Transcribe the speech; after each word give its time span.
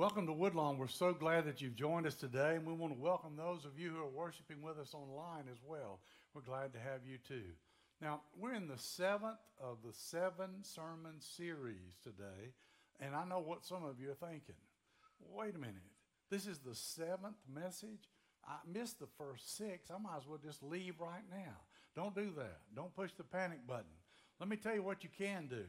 Welcome 0.00 0.26
to 0.28 0.32
Woodlawn. 0.32 0.78
We're 0.78 0.86
so 0.86 1.12
glad 1.12 1.44
that 1.44 1.60
you've 1.60 1.76
joined 1.76 2.06
us 2.06 2.14
today, 2.14 2.54
and 2.54 2.64
we 2.64 2.72
want 2.72 2.94
to 2.94 2.98
welcome 2.98 3.36
those 3.36 3.66
of 3.66 3.78
you 3.78 3.90
who 3.90 4.00
are 4.00 4.08
worshiping 4.08 4.62
with 4.62 4.78
us 4.78 4.94
online 4.94 5.44
as 5.52 5.58
well. 5.62 6.00
We're 6.32 6.40
glad 6.40 6.72
to 6.72 6.78
have 6.78 7.00
you 7.06 7.18
too. 7.18 7.50
Now, 8.00 8.22
we're 8.34 8.54
in 8.54 8.66
the 8.66 8.78
seventh 8.78 9.36
of 9.62 9.76
the 9.84 9.92
seven 9.92 10.62
sermon 10.62 11.16
series 11.18 11.98
today, 12.02 12.54
and 12.98 13.14
I 13.14 13.26
know 13.26 13.40
what 13.40 13.66
some 13.66 13.84
of 13.84 14.00
you 14.00 14.10
are 14.12 14.26
thinking. 14.26 14.54
Wait 15.34 15.54
a 15.54 15.58
minute. 15.58 15.76
This 16.30 16.46
is 16.46 16.60
the 16.60 16.74
seventh 16.74 17.36
message? 17.46 18.08
I 18.48 18.56
missed 18.66 19.00
the 19.00 19.08
first 19.18 19.54
six. 19.54 19.90
I 19.90 19.98
might 19.98 20.16
as 20.16 20.26
well 20.26 20.40
just 20.42 20.62
leave 20.62 20.94
right 20.98 21.28
now. 21.30 21.58
Don't 21.94 22.14
do 22.14 22.32
that. 22.38 22.60
Don't 22.74 22.96
push 22.96 23.10
the 23.18 23.24
panic 23.24 23.66
button. 23.66 23.84
Let 24.38 24.48
me 24.48 24.56
tell 24.56 24.74
you 24.74 24.82
what 24.82 25.04
you 25.04 25.10
can 25.18 25.46
do 25.46 25.64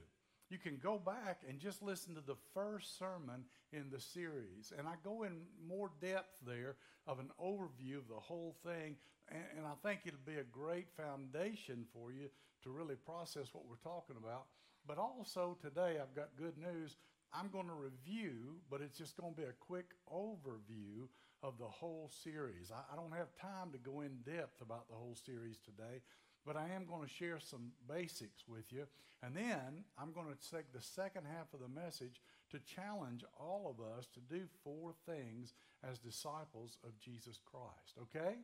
you 0.51 0.57
can 0.57 0.77
go 0.83 0.99
back 0.99 1.41
and 1.47 1.59
just 1.59 1.81
listen 1.81 2.13
to 2.15 2.21
the 2.21 2.35
first 2.53 2.99
sermon 2.99 3.45
in 3.71 3.89
the 3.89 4.01
series. 4.01 4.73
And 4.77 4.85
I 4.85 4.93
go 5.03 5.23
in 5.23 5.43
more 5.65 5.91
depth 6.01 6.39
there 6.45 6.75
of 7.07 7.19
an 7.19 7.29
overview 7.41 7.97
of 7.97 8.09
the 8.09 8.19
whole 8.19 8.57
thing. 8.63 8.97
And, 9.29 9.43
and, 9.57 9.65
I 9.65 9.73
think 9.81 10.01
it'll 10.05 10.19
be 10.25 10.39
a 10.39 10.43
great 10.43 10.87
foundation 10.97 11.85
for 11.93 12.11
you 12.11 12.27
to 12.63 12.69
really 12.69 12.95
process 12.95 13.47
what 13.53 13.63
we're 13.65 13.77
talking 13.77 14.17
about. 14.21 14.47
But 14.85 14.97
also 14.97 15.57
today, 15.61 15.97
I've 16.01 16.15
got 16.15 16.29
good 16.37 16.57
news. 16.57 16.97
I'm 17.33 17.47
going 17.47 17.67
to 17.67 17.73
review, 17.73 18.59
but 18.69 18.81
it's 18.81 18.97
just 18.97 19.15
going 19.15 19.33
to 19.33 19.39
be 19.39 19.47
a 19.47 19.53
quick 19.65 19.91
overview 20.11 21.07
of 21.41 21.57
the 21.59 21.65
whole 21.65 22.11
series. 22.23 22.71
I, 22.71 22.93
I 22.93 22.97
don't 22.97 23.13
have 23.13 23.33
time 23.39 23.71
to 23.71 23.77
go 23.77 24.01
in 24.01 24.17
depth 24.25 24.61
about 24.61 24.89
the 24.89 24.95
whole 24.95 25.15
series 25.25 25.57
today 25.59 26.01
but 26.45 26.55
I 26.55 26.69
am 26.75 26.85
going 26.85 27.03
to 27.03 27.13
share 27.13 27.39
some 27.39 27.71
basics 27.87 28.43
with 28.47 28.71
you. 28.71 28.85
And 29.23 29.35
then 29.35 29.83
I'm 29.99 30.11
going 30.13 30.27
to 30.27 30.55
take 30.55 30.73
the 30.73 30.81
second 30.81 31.25
half 31.25 31.53
of 31.53 31.59
the 31.59 31.67
message 31.67 32.21
to 32.51 32.59
challenge 32.59 33.23
all 33.39 33.69
of 33.69 33.85
us 33.97 34.07
to 34.13 34.19
do 34.19 34.45
four 34.63 34.93
things 35.05 35.53
as 35.87 35.99
disciples 35.99 36.77
of 36.83 36.99
Jesus 36.99 37.39
Christ. 37.45 37.97
Okay? 38.01 38.35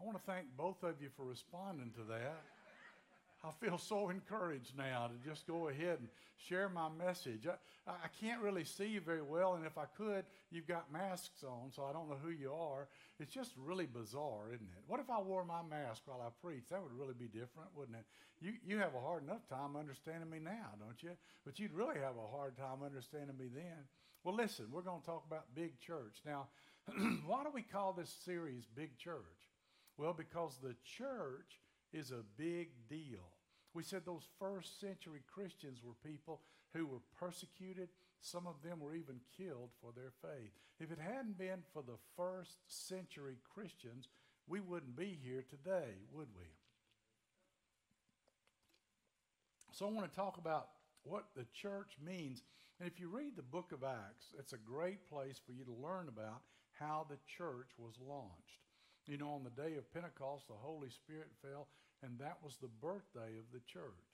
I 0.00 0.04
want 0.04 0.18
to 0.18 0.30
thank 0.30 0.46
both 0.56 0.82
of 0.82 1.00
you 1.00 1.08
for 1.16 1.24
responding 1.24 1.92
to 1.92 2.04
that. 2.10 2.44
I 3.42 3.50
feel 3.52 3.78
so 3.78 4.10
encouraged 4.10 4.76
now 4.76 5.08
to 5.08 5.28
just 5.28 5.46
go 5.46 5.68
ahead 5.68 5.98
and 6.00 6.08
share 6.36 6.68
my 6.68 6.88
message. 6.90 7.46
I, 7.46 7.90
I 7.90 8.08
can't 8.20 8.42
really 8.42 8.64
see 8.64 8.86
you 8.86 9.00
very 9.00 9.22
well, 9.22 9.54
and 9.54 9.64
if 9.64 9.78
I 9.78 9.86
could, 9.96 10.24
you've 10.50 10.66
got 10.66 10.92
masks 10.92 11.42
on, 11.42 11.72
so 11.72 11.84
I 11.84 11.92
don't 11.92 12.08
know 12.08 12.18
who 12.22 12.30
you 12.30 12.52
are. 12.52 12.88
It's 13.18 13.32
just 13.32 13.52
really 13.56 13.86
bizarre, 13.86 14.52
isn't 14.52 14.68
it? 14.76 14.84
What 14.86 15.00
if 15.00 15.08
I 15.08 15.20
wore 15.20 15.44
my 15.44 15.62
mask 15.62 16.02
while 16.04 16.20
I 16.20 16.28
preach? 16.46 16.64
That 16.70 16.82
would 16.82 16.92
really 16.92 17.14
be 17.14 17.28
different, 17.28 17.70
wouldn't 17.74 17.96
it? 17.96 18.04
You, 18.40 18.52
you 18.66 18.78
have 18.78 18.94
a 18.94 19.00
hard 19.00 19.24
enough 19.24 19.48
time 19.48 19.74
understanding 19.76 20.28
me 20.28 20.38
now, 20.38 20.76
don't 20.78 21.02
you? 21.02 21.16
But 21.44 21.58
you'd 21.58 21.72
really 21.72 21.98
have 21.98 22.16
a 22.16 22.36
hard 22.36 22.56
time 22.58 22.82
understanding 22.84 23.38
me 23.38 23.46
then. 23.52 23.88
Well, 24.22 24.34
listen, 24.34 24.66
we're 24.70 24.82
going 24.82 25.00
to 25.00 25.06
talk 25.06 25.24
about 25.26 25.54
big 25.54 25.80
church. 25.80 26.20
Now, 26.26 26.48
why 27.26 27.42
do 27.42 27.50
we 27.54 27.62
call 27.62 27.94
this 27.94 28.14
series 28.24 28.66
Big 28.74 28.98
Church? 28.98 29.48
Well, 29.96 30.12
because 30.12 30.58
the 30.62 30.74
church 30.84 31.60
is 31.92 32.10
a 32.10 32.24
big 32.36 32.68
deal. 32.88 33.32
We 33.74 33.82
said 33.82 34.02
those 34.04 34.26
first 34.38 34.80
century 34.80 35.22
Christians 35.32 35.80
were 35.84 36.10
people 36.10 36.40
who 36.74 36.86
were 36.86 37.02
persecuted. 37.18 37.88
Some 38.20 38.46
of 38.46 38.62
them 38.62 38.80
were 38.80 38.94
even 38.94 39.20
killed 39.36 39.70
for 39.80 39.92
their 39.92 40.12
faith. 40.22 40.52
If 40.78 40.90
it 40.90 40.98
hadn't 40.98 41.38
been 41.38 41.62
for 41.72 41.82
the 41.82 41.98
first 42.16 42.56
century 42.66 43.38
Christians, 43.54 44.08
we 44.46 44.60
wouldn't 44.60 44.96
be 44.96 45.18
here 45.22 45.44
today, 45.48 45.94
would 46.12 46.28
we? 46.36 46.46
So 49.72 49.86
I 49.86 49.90
want 49.90 50.10
to 50.10 50.16
talk 50.16 50.38
about 50.38 50.68
what 51.04 51.26
the 51.36 51.46
church 51.54 51.96
means. 52.04 52.42
And 52.78 52.88
if 52.88 53.00
you 53.00 53.08
read 53.08 53.36
the 53.36 53.42
book 53.42 53.72
of 53.72 53.84
Acts, 53.84 54.34
it's 54.38 54.52
a 54.52 54.58
great 54.58 55.08
place 55.08 55.40
for 55.44 55.52
you 55.52 55.64
to 55.64 55.72
learn 55.72 56.08
about 56.08 56.42
how 56.78 57.06
the 57.08 57.18
church 57.36 57.70
was 57.78 57.94
launched. 58.06 58.69
You 59.10 59.18
know, 59.18 59.34
on 59.34 59.42
the 59.42 59.50
day 59.50 59.74
of 59.74 59.92
Pentecost, 59.92 60.46
the 60.46 60.54
Holy 60.54 60.88
Spirit 60.88 61.34
fell 61.42 61.66
and 62.00 62.16
that 62.20 62.38
was 62.44 62.56
the 62.56 62.70
birthday 62.80 63.34
of 63.42 63.50
the 63.52 63.58
church. 63.66 64.06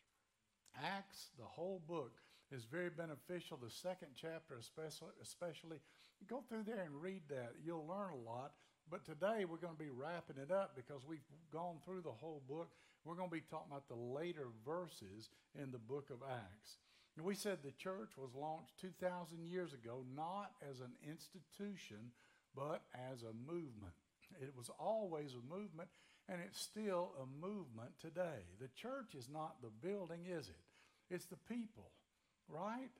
Acts, 0.82 1.28
the 1.38 1.44
whole 1.44 1.82
book, 1.86 2.16
is 2.50 2.64
very 2.64 2.88
beneficial. 2.88 3.58
The 3.60 3.70
second 3.70 4.08
chapter, 4.18 4.56
especially, 4.58 5.12
especially, 5.20 5.78
go 6.26 6.42
through 6.48 6.64
there 6.64 6.80
and 6.80 7.02
read 7.02 7.22
that. 7.28 7.52
You'll 7.62 7.86
learn 7.86 8.10
a 8.10 8.28
lot. 8.28 8.52
But 8.90 9.04
today 9.04 9.44
we're 9.44 9.60
going 9.60 9.76
to 9.76 9.84
be 9.84 9.90
wrapping 9.90 10.40
it 10.40 10.50
up 10.50 10.74
because 10.74 11.02
we've 11.06 11.28
gone 11.52 11.76
through 11.84 12.00
the 12.00 12.10
whole 12.10 12.42
book. 12.48 12.70
We're 13.04 13.16
going 13.16 13.28
to 13.28 13.36
be 13.36 13.44
talking 13.50 13.70
about 13.70 13.88
the 13.88 14.00
later 14.00 14.48
verses 14.64 15.28
in 15.60 15.72
the 15.72 15.78
book 15.78 16.08
of 16.08 16.26
Acts. 16.26 16.78
And 17.18 17.26
we 17.26 17.34
said 17.34 17.58
the 17.60 17.72
church 17.72 18.16
was 18.16 18.34
launched 18.34 18.80
2,000 18.80 19.44
years 19.44 19.74
ago, 19.74 20.04
not 20.16 20.52
as 20.62 20.80
an 20.80 20.92
institution, 21.04 22.12
but 22.54 22.82
as 23.12 23.22
a 23.22 23.34
movement. 23.46 23.94
It 24.40 24.52
was 24.56 24.70
always 24.78 25.34
a 25.34 25.54
movement, 25.54 25.88
and 26.28 26.40
it's 26.44 26.60
still 26.60 27.12
a 27.22 27.46
movement 27.46 27.90
today. 28.00 28.44
The 28.60 28.68
church 28.68 29.14
is 29.16 29.28
not 29.32 29.62
the 29.62 29.70
building, 29.86 30.26
is 30.26 30.48
it? 30.48 31.14
It's 31.14 31.26
the 31.26 31.38
people, 31.48 31.90
right? 32.48 32.90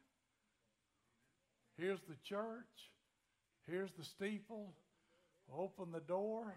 Here's 1.77 2.01
the 2.09 2.17
church. 2.25 2.91
Here's 3.67 3.93
the 3.93 4.05
steeple. 4.05 4.73
Open 5.53 5.93
the 5.93 6.01
door. 6.01 6.55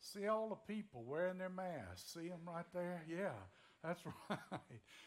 See 0.00 0.26
all 0.26 0.48
the 0.48 0.74
people 0.74 1.04
wearing 1.04 1.38
their 1.38 1.48
masks. 1.48 2.12
See 2.14 2.28
them 2.28 2.40
right 2.46 2.64
there? 2.72 3.02
Yeah, 3.08 3.38
that's 3.84 4.00
right. 4.30 4.38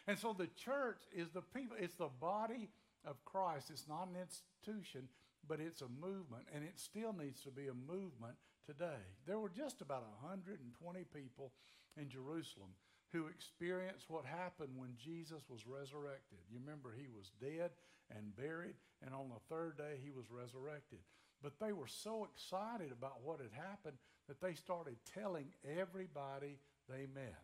And 0.07 0.17
so 0.17 0.33
the 0.37 0.49
church 0.55 1.01
is 1.15 1.29
the 1.29 1.41
people, 1.41 1.77
it's 1.79 1.95
the 1.95 2.09
body 2.19 2.69
of 3.05 3.23
Christ. 3.25 3.69
It's 3.71 3.87
not 3.87 4.07
an 4.07 4.15
institution, 4.21 5.09
but 5.47 5.59
it's 5.59 5.81
a 5.81 5.87
movement, 5.87 6.43
and 6.53 6.63
it 6.63 6.79
still 6.79 7.13
needs 7.13 7.41
to 7.41 7.51
be 7.51 7.67
a 7.67 7.73
movement 7.73 8.35
today. 8.65 9.03
There 9.25 9.39
were 9.39 9.49
just 9.49 9.81
about 9.81 10.03
120 10.21 11.05
people 11.13 11.51
in 11.97 12.09
Jerusalem 12.09 12.69
who 13.13 13.27
experienced 13.27 14.09
what 14.09 14.25
happened 14.25 14.71
when 14.75 14.97
Jesus 14.97 15.43
was 15.49 15.67
resurrected. 15.67 16.39
You 16.51 16.59
remember 16.59 16.91
he 16.91 17.07
was 17.07 17.31
dead 17.39 17.71
and 18.15 18.35
buried, 18.35 18.75
and 19.05 19.13
on 19.13 19.29
the 19.29 19.55
third 19.55 19.77
day 19.77 19.99
he 20.03 20.11
was 20.11 20.25
resurrected. 20.29 20.99
But 21.41 21.59
they 21.59 21.73
were 21.73 21.87
so 21.87 22.25
excited 22.25 22.91
about 22.91 23.23
what 23.23 23.39
had 23.39 23.53
happened 23.53 23.97
that 24.27 24.41
they 24.41 24.53
started 24.53 24.95
telling 25.13 25.47
everybody 25.77 26.57
they 26.89 27.05
met. 27.13 27.43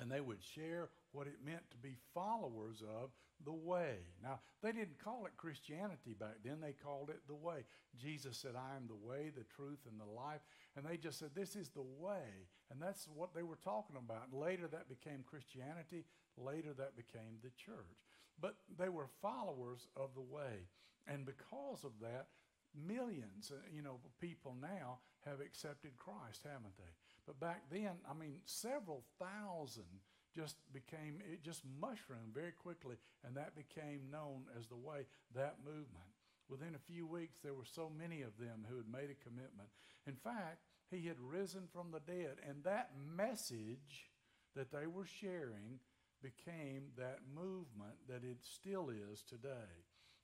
And 0.00 0.10
they 0.10 0.20
would 0.20 0.42
share 0.42 0.88
what 1.12 1.26
it 1.26 1.44
meant 1.44 1.70
to 1.70 1.76
be 1.76 1.96
followers 2.14 2.82
of 2.82 3.10
the 3.44 3.52
way. 3.52 3.96
Now, 4.22 4.40
they 4.62 4.72
didn't 4.72 5.02
call 5.02 5.26
it 5.26 5.36
Christianity 5.36 6.14
back 6.18 6.36
then, 6.44 6.60
they 6.60 6.72
called 6.72 7.10
it 7.10 7.20
the 7.26 7.34
way. 7.34 7.64
Jesus 7.96 8.36
said, 8.36 8.52
I 8.56 8.76
am 8.76 8.88
the 8.88 9.08
way, 9.08 9.30
the 9.34 9.44
truth, 9.44 9.80
and 9.88 10.00
the 10.00 10.12
life. 10.12 10.40
And 10.76 10.84
they 10.84 10.96
just 10.96 11.18
said, 11.18 11.30
This 11.34 11.56
is 11.56 11.70
the 11.70 11.86
way. 11.98 12.46
And 12.70 12.80
that's 12.80 13.08
what 13.14 13.34
they 13.34 13.42
were 13.42 13.58
talking 13.62 13.96
about. 13.96 14.32
Later 14.32 14.68
that 14.68 14.88
became 14.88 15.24
Christianity. 15.24 16.04
Later 16.36 16.72
that 16.76 16.96
became 16.96 17.38
the 17.42 17.50
church. 17.50 17.98
But 18.40 18.56
they 18.78 18.88
were 18.88 19.08
followers 19.22 19.88
of 19.96 20.10
the 20.14 20.20
way. 20.20 20.68
And 21.06 21.24
because 21.24 21.84
of 21.84 21.92
that, 22.02 22.26
millions, 22.74 23.50
uh, 23.50 23.58
you 23.74 23.82
know, 23.82 23.98
people 24.20 24.54
now 24.60 24.98
have 25.24 25.40
accepted 25.40 25.96
Christ, 25.96 26.42
haven't 26.44 26.76
they? 26.76 26.92
But 27.26 27.40
back 27.40 27.62
then, 27.70 27.96
I 28.08 28.14
mean, 28.14 28.40
several 28.44 29.02
thousand 29.18 30.02
just 30.38 30.56
became, 30.72 31.18
it 31.32 31.42
just 31.42 31.62
mushroomed 31.80 32.32
very 32.32 32.52
quickly, 32.52 32.94
and 33.26 33.36
that 33.36 33.56
became 33.56 34.10
known 34.10 34.44
as 34.56 34.68
the 34.68 34.76
way, 34.76 35.04
that 35.34 35.56
movement. 35.64 36.14
Within 36.48 36.76
a 36.76 36.92
few 36.92 37.06
weeks, 37.06 37.38
there 37.42 37.54
were 37.54 37.64
so 37.64 37.90
many 37.90 38.22
of 38.22 38.38
them 38.38 38.64
who 38.68 38.76
had 38.76 38.86
made 38.88 39.10
a 39.10 39.24
commitment. 39.24 39.68
In 40.06 40.14
fact, 40.14 40.62
he 40.92 41.08
had 41.08 41.18
risen 41.18 41.64
from 41.72 41.90
the 41.90 42.00
dead, 42.00 42.36
and 42.48 42.62
that 42.62 42.90
message 43.16 44.12
that 44.54 44.70
they 44.70 44.86
were 44.86 45.06
sharing 45.06 45.80
became 46.22 46.84
that 46.96 47.18
movement 47.34 47.98
that 48.08 48.22
it 48.22 48.38
still 48.42 48.90
is 48.90 49.22
today. 49.22 49.74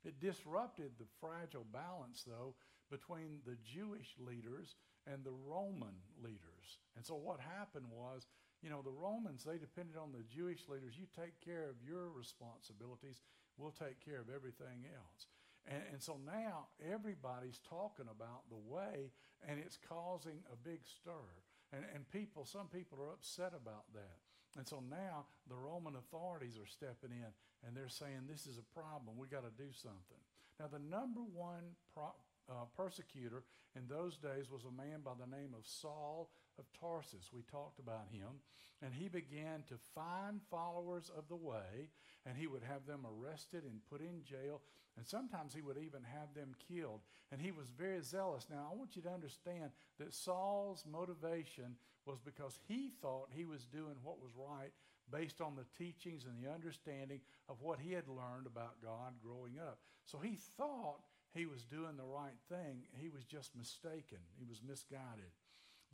It 0.05 0.20
disrupted 0.20 0.93
the 0.99 1.11
fragile 1.20 1.66
balance, 1.72 2.25
though, 2.25 2.55
between 2.88 3.40
the 3.44 3.56
Jewish 3.64 4.14
leaders 4.19 4.76
and 5.12 5.25
the 5.25 5.32
Roman 5.32 5.96
leaders. 6.22 6.78
And 6.96 7.05
so 7.05 7.14
what 7.14 7.40
happened 7.40 7.87
was 7.90 8.26
you 8.64 8.70
know, 8.72 8.81
the 8.81 8.96
Romans, 8.96 9.44
they 9.44 9.61
depended 9.61 10.00
on 10.00 10.08
the 10.08 10.25
Jewish 10.25 10.64
leaders. 10.72 10.96
You 10.96 11.05
take 11.12 11.37
care 11.44 11.69
of 11.69 11.76
your 11.84 12.08
responsibilities, 12.08 13.20
we'll 13.61 13.76
take 13.76 14.00
care 14.00 14.25
of 14.25 14.32
everything 14.32 14.88
else. 14.88 15.28
And, 15.69 15.82
and, 15.93 16.00
so 16.02 16.16
now 16.25 16.72
everybody's 16.81 17.61
talking 17.69 18.08
about 18.08 18.49
the 18.49 18.61
way, 18.61 19.12
and 19.46 19.61
it's 19.61 19.76
causing 19.76 20.40
a 20.49 20.56
big 20.56 20.81
stir. 20.84 21.28
And, 21.72 21.84
and 21.94 22.08
people, 22.08 22.44
some 22.44 22.69
people 22.69 22.99
are 23.05 23.12
upset 23.12 23.52
about 23.52 23.84
that. 23.93 24.25
And 24.56 24.66
so 24.66 24.82
now 24.88 25.26
the 25.49 25.56
Roman 25.56 25.96
authorities 25.96 26.56
are 26.56 26.69
stepping 26.69 27.11
in 27.11 27.32
and 27.66 27.76
they're 27.76 27.88
saying, 27.88 28.28
this 28.28 28.46
is 28.46 28.56
a 28.56 28.78
problem. 28.78 29.16
We 29.19 29.26
got 29.26 29.43
to 29.43 29.52
do 29.56 29.72
something. 29.72 30.22
Now, 30.61 30.69
the 30.69 30.78
number 30.78 31.20
one 31.20 31.75
pro- 31.93 32.14
uh, 32.49 32.69
persecutor 32.76 33.43
in 33.75 33.88
those 33.88 34.16
days 34.16 34.50
was 34.52 34.62
a 34.64 34.70
man 34.70 35.00
by 35.05 35.12
the 35.19 35.26
name 35.26 35.50
of 35.58 35.66
Saul 35.66 36.31
of 36.59 36.65
Tarsus. 36.81 37.31
We 37.33 37.43
talked 37.43 37.79
about 37.79 38.06
him. 38.11 38.41
And 38.83 38.93
he 38.93 39.09
began 39.09 39.62
to 39.69 39.75
find 39.95 40.41
followers 40.51 41.11
of 41.17 41.29
the 41.29 41.37
way, 41.37 41.89
and 42.27 42.37
he 42.37 42.47
would 42.47 42.62
have 42.62 42.87
them 42.87 43.06
arrested 43.06 43.65
and 43.65 43.81
put 43.91 44.01
in 44.01 44.23
jail. 44.25 44.61
And 44.97 45.06
sometimes 45.06 45.55
he 45.55 45.62
would 45.62 45.79
even 45.79 46.03
have 46.03 46.35
them 46.35 46.55
killed. 46.69 47.01
And 47.33 47.41
he 47.41 47.51
was 47.51 47.69
very 47.71 48.03
zealous. 48.03 48.47
Now, 48.51 48.69
I 48.71 48.77
want 48.77 48.95
you 48.95 49.03
to 49.03 49.11
understand 49.11 49.71
that 49.99 50.12
Saul's 50.12 50.85
motivation 50.91 51.77
was 52.05 52.19
because 52.25 52.59
he 52.69 52.93
thought 53.00 53.29
he 53.33 53.45
was 53.45 53.65
doing 53.65 53.97
what 54.03 54.21
was 54.21 54.33
right 54.37 54.73
based 55.11 55.41
on 55.41 55.55
the 55.57 55.67
teachings 55.79 56.25
and 56.25 56.43
the 56.43 56.53
understanding 56.53 57.21
of 57.49 57.61
what 57.61 57.79
he 57.79 57.93
had 57.93 58.09
learned 58.09 58.47
about 58.47 58.83
God 58.83 59.15
growing 59.23 59.59
up. 59.59 59.79
So 60.05 60.19
he 60.19 60.39
thought 60.57 61.00
he 61.35 61.47
was 61.47 61.65
doing 61.65 61.97
the 61.97 62.05
right 62.05 62.37
thing. 62.49 62.85
He 63.00 63.09
was 63.09 63.25
just 63.25 63.57
mistaken, 63.57 64.19
he 64.39 64.45
was 64.45 64.61
misguided. 64.67 65.33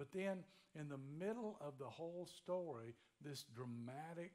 But 0.00 0.12
then, 0.12 0.44
in 0.74 0.88
the 0.88 0.96
middle 0.96 1.58
of 1.60 1.74
the 1.78 1.84
whole 1.84 2.26
story, 2.26 2.94
this 3.20 3.44
dramatic 3.54 4.32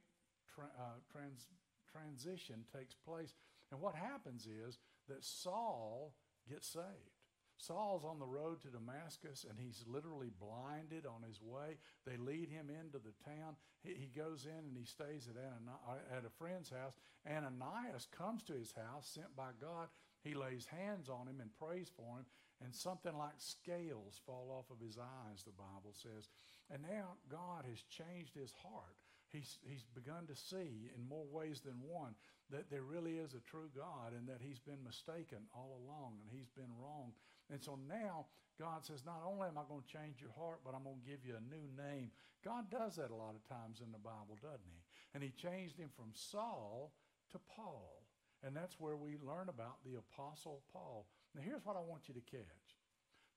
tra- 0.54 0.70
uh, 0.80 1.00
trans- 1.12 1.48
transition 1.92 2.66
takes 2.72 2.94
place. 2.94 3.34
And 3.72 3.82
what 3.82 3.96
happens 3.96 4.46
is 4.46 4.78
that 5.10 5.26
Saul 5.26 6.14
gets 6.48 6.68
saved. 6.68 7.16
Saul's 7.58 8.04
on 8.06 8.20
the 8.20 8.28
road 8.28 8.62
to 8.62 8.68
Damascus 8.68 9.44
and 9.50 9.58
he's 9.58 9.84
literally 9.88 10.30
blinded 10.40 11.08
on 11.08 11.24
his 11.28 11.42
way. 11.42 11.78
They 12.06 12.18
lead 12.18 12.50
him 12.50 12.70
into 12.70 13.00
the 13.00 13.16
town. 13.24 13.56
He, 13.82 13.96
he 13.96 14.08
goes 14.08 14.46
in 14.46 14.68
and 14.68 14.78
he 14.78 14.86
stays 14.86 15.28
at, 15.28 15.36
Anani- 15.36 16.18
at 16.18 16.26
a 16.26 16.38
friend's 16.38 16.70
house. 16.70 16.94
Ananias 17.26 18.08
comes 18.16 18.44
to 18.44 18.54
his 18.54 18.74
house, 18.74 19.10
sent 19.12 19.36
by 19.36 19.50
God. 19.60 19.88
He 20.22 20.36
lays 20.36 20.68
hands 20.68 21.10
on 21.10 21.28
him 21.28 21.40
and 21.40 21.50
prays 21.58 21.90
for 21.96 22.20
him, 22.20 22.26
and 22.66 22.74
something 22.74 23.16
like 23.16 23.38
scales 23.38 24.20
fall 24.26 24.50
off 24.50 24.74
of 24.74 24.82
his 24.82 24.98
eyes, 24.98 25.46
the 25.46 25.54
Bible 25.54 25.94
says. 25.94 26.34
And 26.74 26.82
now 26.82 27.14
God 27.30 27.70
has 27.70 27.86
changed 27.86 28.34
his 28.34 28.52
heart. 28.66 28.98
He's, 29.30 29.60
he's 29.70 29.86
begun 29.94 30.26
to 30.26 30.36
see 30.36 30.90
in 30.90 31.08
more 31.08 31.30
ways 31.30 31.62
than 31.62 31.78
one 31.86 32.16
that 32.50 32.72
there 32.72 32.82
really 32.82 33.22
is 33.22 33.36
a 33.36 33.46
true 33.46 33.70
God 33.76 34.18
and 34.18 34.28
that 34.28 34.42
he's 34.42 34.60
been 34.60 34.82
mistaken 34.84 35.46
all 35.54 35.78
along 35.86 36.18
and 36.24 36.30
he's 36.32 36.50
been 36.50 36.72
wrong 36.82 37.14
and 37.50 37.62
so 37.62 37.78
now 37.88 38.26
God 38.60 38.86
says, 38.86 39.06
not 39.06 39.22
only 39.26 39.48
am 39.48 39.58
I 39.58 39.68
going 39.68 39.84
to 39.84 39.94
change 39.94 40.22
your 40.22 40.34
heart, 40.34 40.62
but 40.64 40.74
I'm 40.74 40.84
going 40.84 41.02
to 41.04 41.10
give 41.10 41.26
you 41.26 41.36
a 41.36 41.54
new 41.54 41.68
name. 41.76 42.10
God 42.44 42.72
does 42.72 42.96
that 42.96 43.12
a 43.12 43.16
lot 43.16 43.36
of 43.36 43.44
times 43.48 43.82
in 43.84 43.92
the 43.92 44.00
Bible, 44.02 44.40
doesn't 44.42 44.66
he? 44.66 44.82
And 45.14 45.22
he 45.22 45.30
changed 45.32 45.78
him 45.78 45.90
from 45.96 46.12
Saul 46.14 46.94
to 47.32 47.40
Paul. 47.56 48.02
And 48.44 48.56
that's 48.56 48.80
where 48.80 48.96
we 48.96 49.18
learn 49.22 49.50
about 49.50 49.84
the 49.84 49.98
Apostle 49.98 50.62
Paul. 50.72 51.06
Now, 51.36 51.42
here's 51.44 51.66
what 51.66 51.76
I 51.76 51.82
want 51.82 52.08
you 52.08 52.14
to 52.14 52.22
catch 52.32 52.80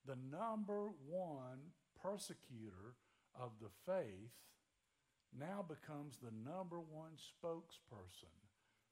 the 0.06 0.16
number 0.30 0.88
one 1.06 1.74
persecutor 2.00 2.94
of 3.34 3.50
the 3.60 3.68
faith 3.84 4.32
now 5.36 5.64
becomes 5.66 6.16
the 6.16 6.32
number 6.48 6.78
one 6.80 7.12
spokesperson 7.18 8.32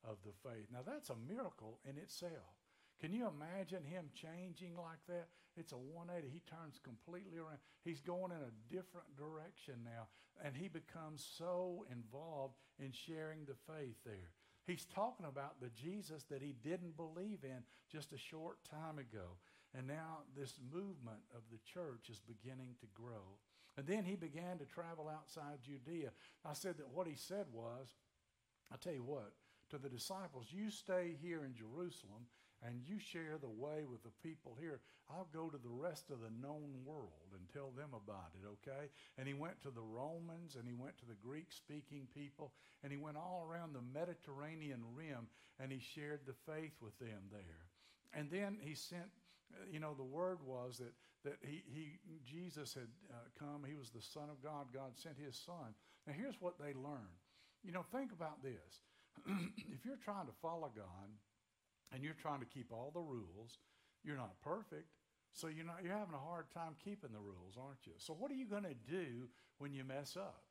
of 0.04 0.16
the 0.24 0.34
faith. 0.42 0.66
Now, 0.72 0.80
that's 0.84 1.10
a 1.10 1.16
miracle 1.32 1.78
in 1.88 1.96
itself. 1.96 2.58
Can 3.00 3.12
you 3.12 3.28
imagine 3.28 3.84
him 3.84 4.10
changing 4.14 4.76
like 4.76 5.00
that? 5.08 5.28
It's 5.56 5.72
a 5.72 5.76
180. 5.76 6.28
He 6.28 6.40
turns 6.40 6.80
completely 6.82 7.38
around. 7.38 7.58
He's 7.84 8.00
going 8.00 8.32
in 8.32 8.38
a 8.38 8.74
different 8.74 9.16
direction 9.16 9.76
now, 9.84 10.08
and 10.44 10.56
he 10.56 10.68
becomes 10.68 11.26
so 11.38 11.86
involved 11.90 12.56
in 12.78 12.92
sharing 12.92 13.44
the 13.44 13.56
faith 13.66 13.96
there. 14.04 14.32
He's 14.66 14.86
talking 14.86 15.26
about 15.26 15.60
the 15.60 15.70
Jesus 15.70 16.24
that 16.24 16.42
he 16.42 16.54
didn't 16.64 16.96
believe 16.96 17.44
in 17.44 17.62
just 17.90 18.12
a 18.12 18.18
short 18.18 18.58
time 18.68 18.98
ago. 18.98 19.38
And 19.76 19.86
now 19.86 20.24
this 20.36 20.54
movement 20.72 21.20
of 21.34 21.42
the 21.50 21.58
church 21.72 22.08
is 22.10 22.20
beginning 22.20 22.74
to 22.80 22.86
grow. 22.94 23.38
And 23.76 23.86
then 23.86 24.04
he 24.04 24.16
began 24.16 24.58
to 24.58 24.64
travel 24.64 25.08
outside 25.08 25.58
Judea. 25.62 26.10
I 26.44 26.54
said 26.54 26.78
that 26.78 26.88
what 26.92 27.06
he 27.06 27.14
said 27.14 27.46
was, 27.52 27.88
I 28.72 28.76
tell 28.76 28.94
you 28.94 29.04
what, 29.04 29.32
to 29.70 29.78
the 29.78 29.88
disciples, 29.88 30.46
you 30.50 30.70
stay 30.70 31.16
here 31.20 31.44
in 31.44 31.54
Jerusalem 31.54 32.26
and 32.64 32.80
you 32.86 32.98
share 32.98 33.38
the 33.40 33.48
way 33.48 33.84
with 33.84 34.02
the 34.02 34.14
people 34.22 34.56
here, 34.58 34.80
I'll 35.10 35.28
go 35.32 35.48
to 35.48 35.58
the 35.58 35.68
rest 35.68 36.10
of 36.10 36.20
the 36.20 36.32
known 36.40 36.82
world 36.84 37.34
and 37.34 37.48
tell 37.52 37.70
them 37.76 37.90
about 37.92 38.32
it, 38.34 38.46
okay? 38.46 38.88
And 39.18 39.28
he 39.28 39.34
went 39.34 39.60
to 39.62 39.70
the 39.70 39.82
Romans 39.82 40.56
and 40.56 40.66
he 40.66 40.75
went 40.75 40.98
to 40.98 41.06
the 41.06 41.20
Greek 41.22 41.52
speaking 41.52 42.08
people 42.14 42.52
and 42.82 42.90
he 42.90 42.98
went 42.98 43.16
all 43.16 43.46
around 43.48 43.75
the 43.75 43.84
Mediterranean 43.92 44.82
rim 44.94 45.28
and 45.60 45.70
he 45.70 45.78
shared 45.78 46.20
the 46.26 46.34
faith 46.50 46.72
with 46.80 46.98
them 46.98 47.28
there. 47.30 47.68
And 48.14 48.30
then 48.30 48.58
he 48.60 48.75
sent, 48.75 49.10
you 49.70 49.78
know, 49.78 49.94
the 49.94 50.02
word 50.02 50.38
was 50.44 50.78
that, 50.78 50.94
that 51.25 51.36
he, 51.42 51.62
he, 51.68 51.98
Jesus 52.25 52.75
had 52.75 52.88
uh, 53.10 53.28
come. 53.38 53.64
He 53.66 53.75
was 53.75 53.90
the 53.90 54.02
Son 54.02 54.30
of 54.30 54.42
God. 54.42 54.66
God 54.72 54.96
sent 54.96 55.16
his 55.18 55.36
Son. 55.36 55.75
Now, 56.06 56.14
here's 56.16 56.40
what 56.40 56.58
they 56.58 56.72
learned. 56.72 57.20
You 57.62 57.72
know, 57.72 57.84
think 57.92 58.12
about 58.12 58.42
this. 58.42 58.80
if 59.26 59.84
you're 59.84 60.00
trying 60.02 60.26
to 60.26 60.32
follow 60.40 60.70
God, 60.75 61.08
and 61.93 62.02
you're 62.02 62.14
trying 62.14 62.40
to 62.40 62.47
keep 62.47 62.73
all 62.73 62.90
the 62.93 63.00
rules. 63.00 63.59
You're 64.05 64.16
not 64.16 64.40
perfect, 64.43 64.88
so 65.33 65.49
you're 65.49 65.66
not 65.66 65.83
you're 65.83 65.97
having 65.97 66.14
a 66.14 66.19
hard 66.19 66.50
time 66.52 66.75
keeping 66.83 67.12
the 67.12 67.19
rules, 67.19 67.57
aren't 67.59 67.87
you? 67.87 67.93
So 67.99 68.14
what 68.14 68.31
are 68.31 68.35
you 68.35 68.47
going 68.47 68.64
to 68.64 68.76
do 68.88 69.28
when 69.59 69.73
you 69.73 69.85
mess 69.85 70.16
up? 70.16 70.43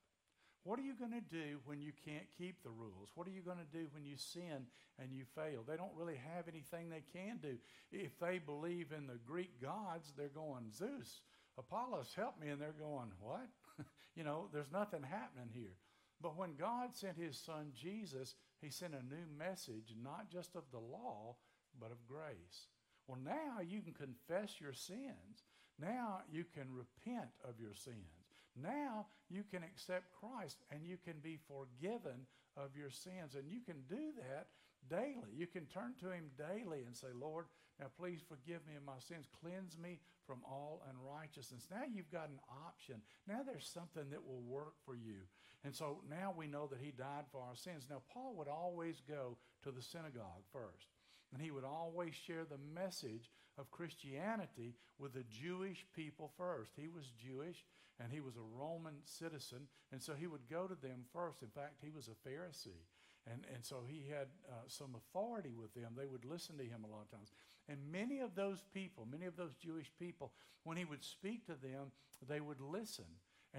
What 0.66 0.80
are 0.80 0.84
you 0.84 0.96
going 0.96 1.12
to 1.12 1.22
do 1.22 1.60
when 1.66 1.80
you 1.80 1.92
can't 2.06 2.26
keep 2.36 2.64
the 2.64 2.72
rules? 2.72 3.12
What 3.14 3.28
are 3.28 3.32
you 3.32 3.42
going 3.42 3.60
to 3.60 3.78
do 3.78 3.86
when 3.94 4.04
you 4.04 4.18
sin 4.18 4.66
and 4.98 5.14
you 5.14 5.24
fail? 5.36 5.64
They 5.66 5.78
don't 5.78 5.96
really 5.96 6.20
have 6.36 6.48
anything 6.48 6.90
they 6.90 7.04
can 7.14 7.38
do. 7.38 7.58
If 7.92 8.18
they 8.20 8.40
believe 8.40 8.92
in 8.92 9.06
the 9.06 9.20
Greek 9.28 9.62
gods, 9.62 10.12
they're 10.18 10.28
going, 10.28 10.72
Zeus, 10.76 11.22
Apollos, 11.56 12.14
help 12.16 12.42
me. 12.42 12.50
And 12.50 12.60
they're 12.60 12.74
going, 12.80 13.12
What? 13.20 13.48
you 14.16 14.24
know, 14.24 14.50
there's 14.52 14.72
nothing 14.72 15.04
happening 15.04 15.50
here. 15.54 15.78
But 16.20 16.38
when 16.38 16.56
God 16.56 16.96
sent 16.96 17.18
his 17.18 17.38
son 17.38 17.72
Jesus, 17.76 18.36
he 18.66 18.72
sent 18.72 18.94
a 18.94 19.14
new 19.14 19.26
message, 19.38 19.94
not 20.02 20.30
just 20.32 20.56
of 20.56 20.64
the 20.72 20.80
law, 20.80 21.36
but 21.80 21.92
of 21.92 22.08
grace. 22.08 22.68
Well, 23.08 23.20
now 23.24 23.62
you 23.62 23.82
can 23.82 23.94
confess 23.94 24.60
your 24.60 24.74
sins. 24.74 25.46
Now 25.80 26.22
you 26.32 26.46
can 26.54 26.68
repent 26.74 27.30
of 27.48 27.60
your 27.60 27.76
sins. 27.76 28.26
Now 28.56 29.08
you 29.30 29.44
can 29.44 29.64
accept 29.64 30.12
Christ 30.12 30.58
and 30.72 30.86
you 30.86 30.98
can 30.98 31.20
be 31.22 31.38
forgiven 31.48 32.26
of 32.58 32.76
your 32.76 32.90
sins. 32.90 33.36
And 33.36 33.48
you 33.48 33.60
can 33.60 33.84
do 33.88 34.14
that 34.18 34.48
daily. 34.90 35.36
You 35.36 35.48
can 35.48 35.66
turn 35.66 35.94
to 36.00 36.12
Him 36.12 36.32
daily 36.38 36.84
and 36.86 36.96
say, 36.96 37.08
Lord, 37.14 37.46
now 37.80 37.88
please 38.00 38.22
forgive 38.28 38.66
me 38.66 38.76
of 38.78 38.86
my 38.86 39.00
sins. 39.00 39.28
Cleanse 39.42 39.78
me 39.78 40.00
from 40.26 40.40
all 40.46 40.82
unrighteousness. 40.90 41.68
Now 41.70 41.84
you've 41.92 42.12
got 42.12 42.30
an 42.30 42.40
option. 42.66 43.02
Now 43.28 43.42
there's 43.46 43.68
something 43.68 44.10
that 44.12 44.26
will 44.26 44.42
work 44.42 44.74
for 44.86 44.96
you. 44.96 45.28
And 45.66 45.76
so 45.76 45.98
now 46.08 46.32
we 46.38 46.46
know 46.46 46.68
that 46.68 46.80
he 46.80 46.92
died 46.92 47.26
for 47.32 47.42
our 47.42 47.56
sins. 47.56 47.88
Now, 47.90 48.04
Paul 48.14 48.36
would 48.38 48.48
always 48.48 49.02
go 49.10 49.36
to 49.64 49.72
the 49.72 49.82
synagogue 49.82 50.46
first, 50.54 50.94
and 51.34 51.42
he 51.42 51.50
would 51.50 51.64
always 51.64 52.14
share 52.14 52.46
the 52.46 52.60
message 52.80 53.32
of 53.58 53.72
Christianity 53.72 54.76
with 55.00 55.14
the 55.14 55.24
Jewish 55.24 55.84
people 55.96 56.32
first. 56.38 56.74
He 56.78 56.88
was 56.88 57.06
Jewish, 57.18 57.66
and 58.00 58.12
he 58.12 58.22
was 58.22 58.36
a 58.36 58.60
Roman 58.60 58.94
citizen, 59.06 59.68
and 59.92 60.04
so 60.04 60.14
he 60.14 60.28
would 60.28 60.48
go 60.52 60.68
to 60.68 60.76
them 60.76 61.06
first. 61.12 61.42
In 61.42 61.50
fact, 61.50 61.82
he 61.82 61.90
was 61.90 62.10
a 62.10 62.30
Pharisee. 62.30 62.86
And, 63.26 63.44
and 63.52 63.66
so 63.66 63.78
he 63.88 64.06
had 64.08 64.28
uh, 64.48 64.54
some 64.68 64.94
authority 64.96 65.56
with 65.60 65.74
them. 65.74 65.94
They 65.98 66.06
would 66.06 66.26
listen 66.26 66.58
to 66.58 66.64
him 66.64 66.84
a 66.84 66.92
lot 66.94 67.02
of 67.02 67.12
times. 67.12 67.32
And 67.68 67.80
many 67.92 68.20
of 68.20 68.36
those 68.36 68.62
people, 68.72 69.08
many 69.12 69.26
of 69.26 69.36
those 69.36 69.56
Jewish 69.56 69.92
people, 70.00 70.32
when 70.64 70.78
he 70.78 70.86
would 70.86 71.04
speak 71.04 71.48
to 71.48 71.54
them, 71.54 71.92
they 72.28 72.40
would 72.40 72.62
listen 72.62 73.06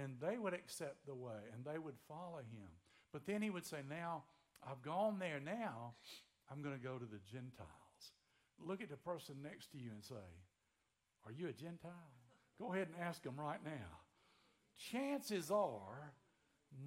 and 0.01 0.17
they 0.21 0.37
would 0.37 0.55
accept 0.55 1.07
the 1.07 1.15
way 1.15 1.41
and 1.55 1.65
they 1.65 1.79
would 1.79 1.97
follow 2.09 2.39
him. 2.39 2.69
But 3.13 3.27
then 3.27 3.43
he 3.43 3.51
would 3.51 3.67
say, 3.67 3.79
Now, 3.89 4.25
I've 4.69 4.83
gone 4.83 5.19
there 5.19 5.41
now, 5.41 5.95
I'm 6.51 6.63
going 6.63 6.77
to 6.77 6.83
go 6.83 6.99
to 6.99 7.05
the 7.05 7.21
Gentiles. 7.31 7.71
Look 8.65 8.83
at 8.83 8.91
the 8.91 8.97
person 8.97 9.37
next 9.43 9.73
to 9.73 9.79
you 9.79 9.91
and 9.91 10.05
say, 10.05 10.15
Are 11.25 11.33
you 11.33 11.49
a 11.49 11.53
Gentile? 11.53 11.93
Go 12.59 12.73
ahead 12.73 12.89
and 12.89 13.03
ask 13.03 13.23
them 13.23 13.37
right 13.39 13.63
now. 13.65 14.01
Chances 14.91 15.51
are, 15.51 16.13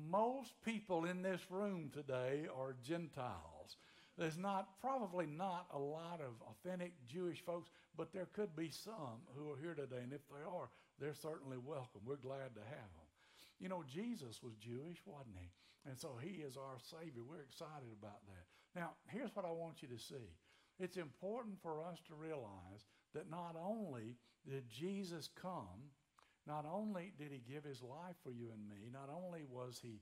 most 0.09 0.53
people 0.63 1.05
in 1.05 1.21
this 1.21 1.41
room 1.49 1.89
today 1.93 2.45
are 2.55 2.75
Gentiles. 2.83 3.77
There's 4.17 4.37
not, 4.37 4.79
probably 4.81 5.25
not 5.25 5.67
a 5.73 5.79
lot 5.79 6.19
of 6.19 6.33
authentic 6.49 6.91
Jewish 7.07 7.43
folks, 7.43 7.69
but 7.97 8.11
there 8.11 8.27
could 8.33 8.55
be 8.55 8.69
some 8.69 9.23
who 9.35 9.49
are 9.51 9.57
here 9.57 9.73
today. 9.73 10.03
And 10.03 10.11
if 10.11 10.27
they 10.29 10.43
are, 10.45 10.69
they're 10.99 11.13
certainly 11.13 11.57
welcome. 11.57 12.01
We're 12.05 12.17
glad 12.17 12.53
to 12.55 12.61
have 12.61 12.91
them. 12.97 12.98
You 13.59 13.69
know, 13.69 13.83
Jesus 13.87 14.41
was 14.41 14.55
Jewish, 14.55 14.99
wasn't 15.05 15.35
he? 15.39 15.49
And 15.89 15.99
so 15.99 16.17
he 16.21 16.41
is 16.41 16.57
our 16.57 16.77
Savior. 16.79 17.23
We're 17.27 17.41
excited 17.41 17.91
about 17.91 18.25
that. 18.27 18.45
Now, 18.79 18.91
here's 19.07 19.35
what 19.35 19.45
I 19.45 19.51
want 19.51 19.81
you 19.81 19.87
to 19.89 19.99
see 19.99 20.35
it's 20.79 20.97
important 20.97 21.61
for 21.61 21.81
us 21.81 21.99
to 22.07 22.15
realize 22.15 22.87
that 23.13 23.29
not 23.29 23.55
only 23.61 24.15
did 24.47 24.69
Jesus 24.69 25.29
come, 25.41 25.91
not 26.47 26.65
only 26.65 27.11
did 27.17 27.31
he 27.31 27.41
give 27.51 27.63
his 27.63 27.81
life 27.81 28.15
for 28.23 28.31
you 28.31 28.49
and 28.53 28.67
me, 28.67 28.89
not 28.91 29.09
only 29.09 29.43
was 29.49 29.79
he 29.81 29.99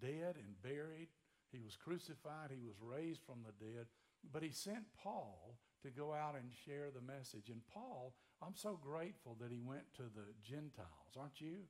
dead 0.00 0.36
and 0.36 0.62
buried, 0.62 1.08
he 1.50 1.60
was 1.60 1.76
crucified, 1.76 2.50
he 2.50 2.64
was 2.64 2.76
raised 2.80 3.20
from 3.26 3.42
the 3.44 3.64
dead, 3.64 3.86
but 4.32 4.42
he 4.42 4.50
sent 4.50 4.84
Paul 5.02 5.58
to 5.82 5.90
go 5.90 6.12
out 6.12 6.36
and 6.36 6.50
share 6.64 6.90
the 6.94 7.00
message. 7.00 7.48
And 7.48 7.60
Paul, 7.72 8.14
I'm 8.42 8.54
so 8.54 8.78
grateful 8.80 9.36
that 9.40 9.50
he 9.50 9.60
went 9.60 9.92
to 9.96 10.02
the 10.02 10.32
Gentiles, 10.42 11.16
aren't 11.18 11.40
you? 11.40 11.66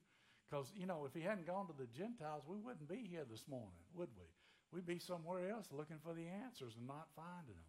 Because, 0.50 0.72
you 0.74 0.86
know, 0.86 1.04
if 1.06 1.14
he 1.14 1.20
hadn't 1.20 1.46
gone 1.46 1.68
to 1.68 1.72
the 1.78 1.86
Gentiles, 1.86 2.42
we 2.46 2.58
wouldn't 2.58 2.88
be 2.88 3.06
here 3.08 3.24
this 3.30 3.44
morning, 3.48 3.84
would 3.94 4.08
we? 4.18 4.26
We'd 4.72 4.86
be 4.86 4.98
somewhere 4.98 5.50
else 5.50 5.68
looking 5.70 5.98
for 6.02 6.12
the 6.12 6.26
answers 6.26 6.74
and 6.76 6.86
not 6.86 7.08
finding 7.14 7.54
them. 7.54 7.64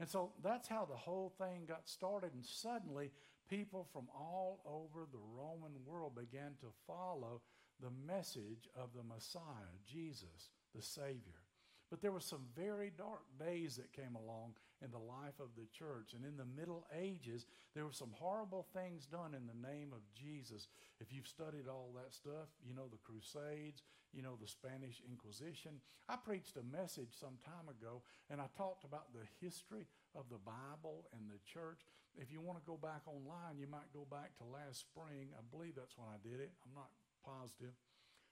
And 0.00 0.08
so 0.08 0.32
that's 0.42 0.66
how 0.66 0.86
the 0.86 0.96
whole 0.96 1.34
thing 1.38 1.66
got 1.68 1.88
started. 1.88 2.32
And 2.34 2.44
suddenly, 2.44 3.10
people 3.48 3.86
from 3.92 4.08
all 4.14 4.60
over 4.66 5.06
the 5.10 5.20
Roman 5.36 5.72
world 5.84 6.14
began 6.14 6.52
to 6.60 6.72
follow 6.86 7.42
the 7.80 7.90
message 8.06 8.68
of 8.74 8.90
the 8.94 9.02
Messiah, 9.02 9.72
Jesus, 9.86 10.50
the 10.74 10.82
Savior. 10.82 11.42
But 11.90 12.00
there 12.00 12.12
were 12.12 12.20
some 12.20 12.46
very 12.56 12.90
dark 12.96 13.24
days 13.38 13.76
that 13.76 13.92
came 13.92 14.14
along 14.14 14.54
in 14.84 14.90
the 14.90 14.98
life 14.98 15.38
of 15.38 15.54
the 15.56 15.66
church. 15.70 16.12
And 16.14 16.24
in 16.24 16.36
the 16.36 16.48
Middle 16.58 16.84
Ages, 16.90 17.46
there 17.74 17.84
were 17.84 17.94
some 17.94 18.12
horrible 18.18 18.66
things 18.74 19.06
done 19.06 19.34
in 19.34 19.46
the 19.46 19.56
name 19.56 19.94
of 19.94 20.02
Jesus. 20.14 20.68
If 21.00 21.12
you've 21.12 21.26
studied 21.26 21.68
all 21.68 21.94
that 21.94 22.12
stuff, 22.12 22.50
you 22.66 22.74
know 22.74 22.90
the 22.90 23.00
Crusades, 23.00 23.82
you 24.12 24.22
know 24.22 24.36
the 24.40 24.48
Spanish 24.48 25.00
Inquisition. 25.08 25.80
I 26.08 26.16
preached 26.16 26.56
a 26.56 26.66
message 26.66 27.14
some 27.14 27.38
time 27.44 27.70
ago, 27.70 28.02
and 28.28 28.40
I 28.40 28.50
talked 28.56 28.84
about 28.84 29.12
the 29.14 29.24
history 29.40 29.86
of 30.14 30.28
the 30.28 30.42
Bible 30.42 31.06
and 31.14 31.30
the 31.30 31.40
church. 31.46 31.86
If 32.18 32.30
you 32.30 32.40
want 32.40 32.58
to 32.58 32.66
go 32.66 32.76
back 32.76 33.06
online, 33.06 33.56
you 33.56 33.66
might 33.66 33.88
go 33.94 34.06
back 34.10 34.36
to 34.38 34.44
last 34.44 34.84
spring. 34.84 35.32
I 35.32 35.42
believe 35.54 35.78
that's 35.78 35.96
when 35.96 36.10
I 36.12 36.20
did 36.20 36.40
it. 36.42 36.52
I'm 36.66 36.74
not 36.76 36.92
positive, 37.24 37.72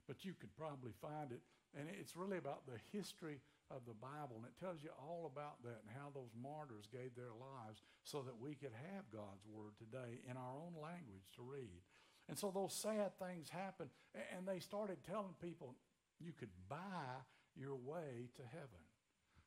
but 0.06 0.24
you 0.24 0.34
could 0.34 0.52
probably 0.56 0.92
find 1.00 1.32
it. 1.32 1.40
And 1.78 1.86
it's 1.88 2.16
really 2.16 2.36
about 2.36 2.66
the 2.66 2.76
history 2.90 3.38
of 3.70 3.86
the 3.86 3.94
Bible, 3.94 4.42
and 4.42 4.46
it 4.46 4.58
tells 4.58 4.82
you 4.82 4.90
all 4.98 5.30
about 5.30 5.62
that 5.62 5.80
and 5.86 5.94
how 5.94 6.10
those 6.10 6.34
martyrs 6.34 6.90
gave 6.90 7.14
their 7.14 7.32
lives 7.38 7.82
so 8.02 8.22
that 8.22 8.38
we 8.38 8.54
could 8.54 8.74
have 8.74 9.10
God's 9.14 9.46
Word 9.46 9.78
today 9.78 10.20
in 10.28 10.36
our 10.36 10.58
own 10.58 10.74
language 10.74 11.30
to 11.36 11.42
read. 11.42 11.80
And 12.28 12.38
so 12.38 12.50
those 12.50 12.74
sad 12.74 13.18
things 13.18 13.48
happened, 13.48 13.90
and 14.36 14.46
they 14.46 14.58
started 14.58 14.98
telling 15.06 15.34
people 15.40 15.76
you 16.18 16.32
could 16.32 16.52
buy 16.68 17.22
your 17.54 17.76
way 17.76 18.28
to 18.36 18.42
heaven. 18.42 18.82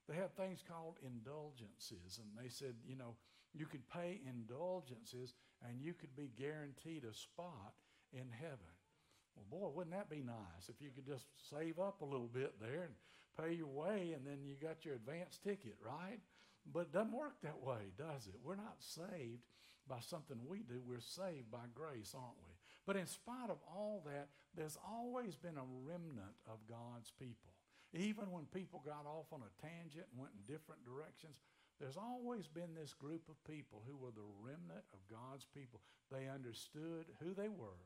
They 0.07 0.15
had 0.15 0.35
things 0.35 0.63
called 0.67 0.97
indulgences, 1.05 2.19
and 2.19 2.27
they 2.35 2.49
said, 2.49 2.75
you 2.85 2.95
know, 2.95 3.15
you 3.53 3.65
could 3.65 3.87
pay 3.87 4.19
indulgences 4.27 5.35
and 5.61 5.79
you 5.79 5.93
could 5.93 6.15
be 6.15 6.31
guaranteed 6.35 7.03
a 7.05 7.13
spot 7.13 7.73
in 8.11 8.25
heaven. 8.31 8.73
Well, 9.35 9.45
boy, 9.49 9.69
wouldn't 9.69 9.95
that 9.95 10.09
be 10.09 10.21
nice 10.21 10.69
if 10.69 10.81
you 10.81 10.89
could 10.89 11.05
just 11.05 11.25
save 11.49 11.79
up 11.79 12.01
a 12.01 12.05
little 12.05 12.29
bit 12.31 12.55
there 12.59 12.83
and 12.83 12.93
pay 13.39 13.53
your 13.53 13.67
way 13.67 14.13
and 14.15 14.25
then 14.25 14.39
you 14.43 14.55
got 14.61 14.85
your 14.85 14.95
advance 14.95 15.39
ticket, 15.43 15.75
right? 15.83 16.19
But 16.71 16.81
it 16.81 16.93
doesn't 16.93 17.13
work 17.13 17.35
that 17.43 17.61
way, 17.61 17.91
does 17.97 18.27
it? 18.27 18.39
We're 18.43 18.55
not 18.55 18.77
saved 18.79 19.43
by 19.87 19.99
something 19.99 20.37
we 20.47 20.59
do. 20.59 20.81
We're 20.85 21.01
saved 21.03 21.51
by 21.51 21.67
grace, 21.73 22.15
aren't 22.15 22.39
we? 22.43 22.53
But 22.85 22.95
in 22.95 23.05
spite 23.05 23.49
of 23.49 23.59
all 23.67 24.03
that, 24.05 24.29
there's 24.55 24.77
always 24.87 25.35
been 25.35 25.57
a 25.57 25.73
remnant 25.83 26.35
of 26.47 26.67
God's 26.67 27.11
people. 27.19 27.51
Even 27.93 28.31
when 28.31 28.45
people 28.45 28.81
got 28.85 29.05
off 29.05 29.27
on 29.31 29.41
a 29.43 29.61
tangent 29.61 30.07
and 30.11 30.19
went 30.19 30.33
in 30.33 30.53
different 30.53 30.83
directions, 30.83 31.37
there's 31.79 31.97
always 31.97 32.47
been 32.47 32.73
this 32.73 32.93
group 32.93 33.27
of 33.29 33.43
people 33.43 33.83
who 33.85 33.97
were 33.97 34.11
the 34.11 34.33
remnant 34.39 34.85
of 34.93 35.03
God's 35.11 35.45
people. 35.53 35.81
They 36.11 36.29
understood 36.29 37.11
who 37.19 37.33
they 37.33 37.49
were 37.49 37.83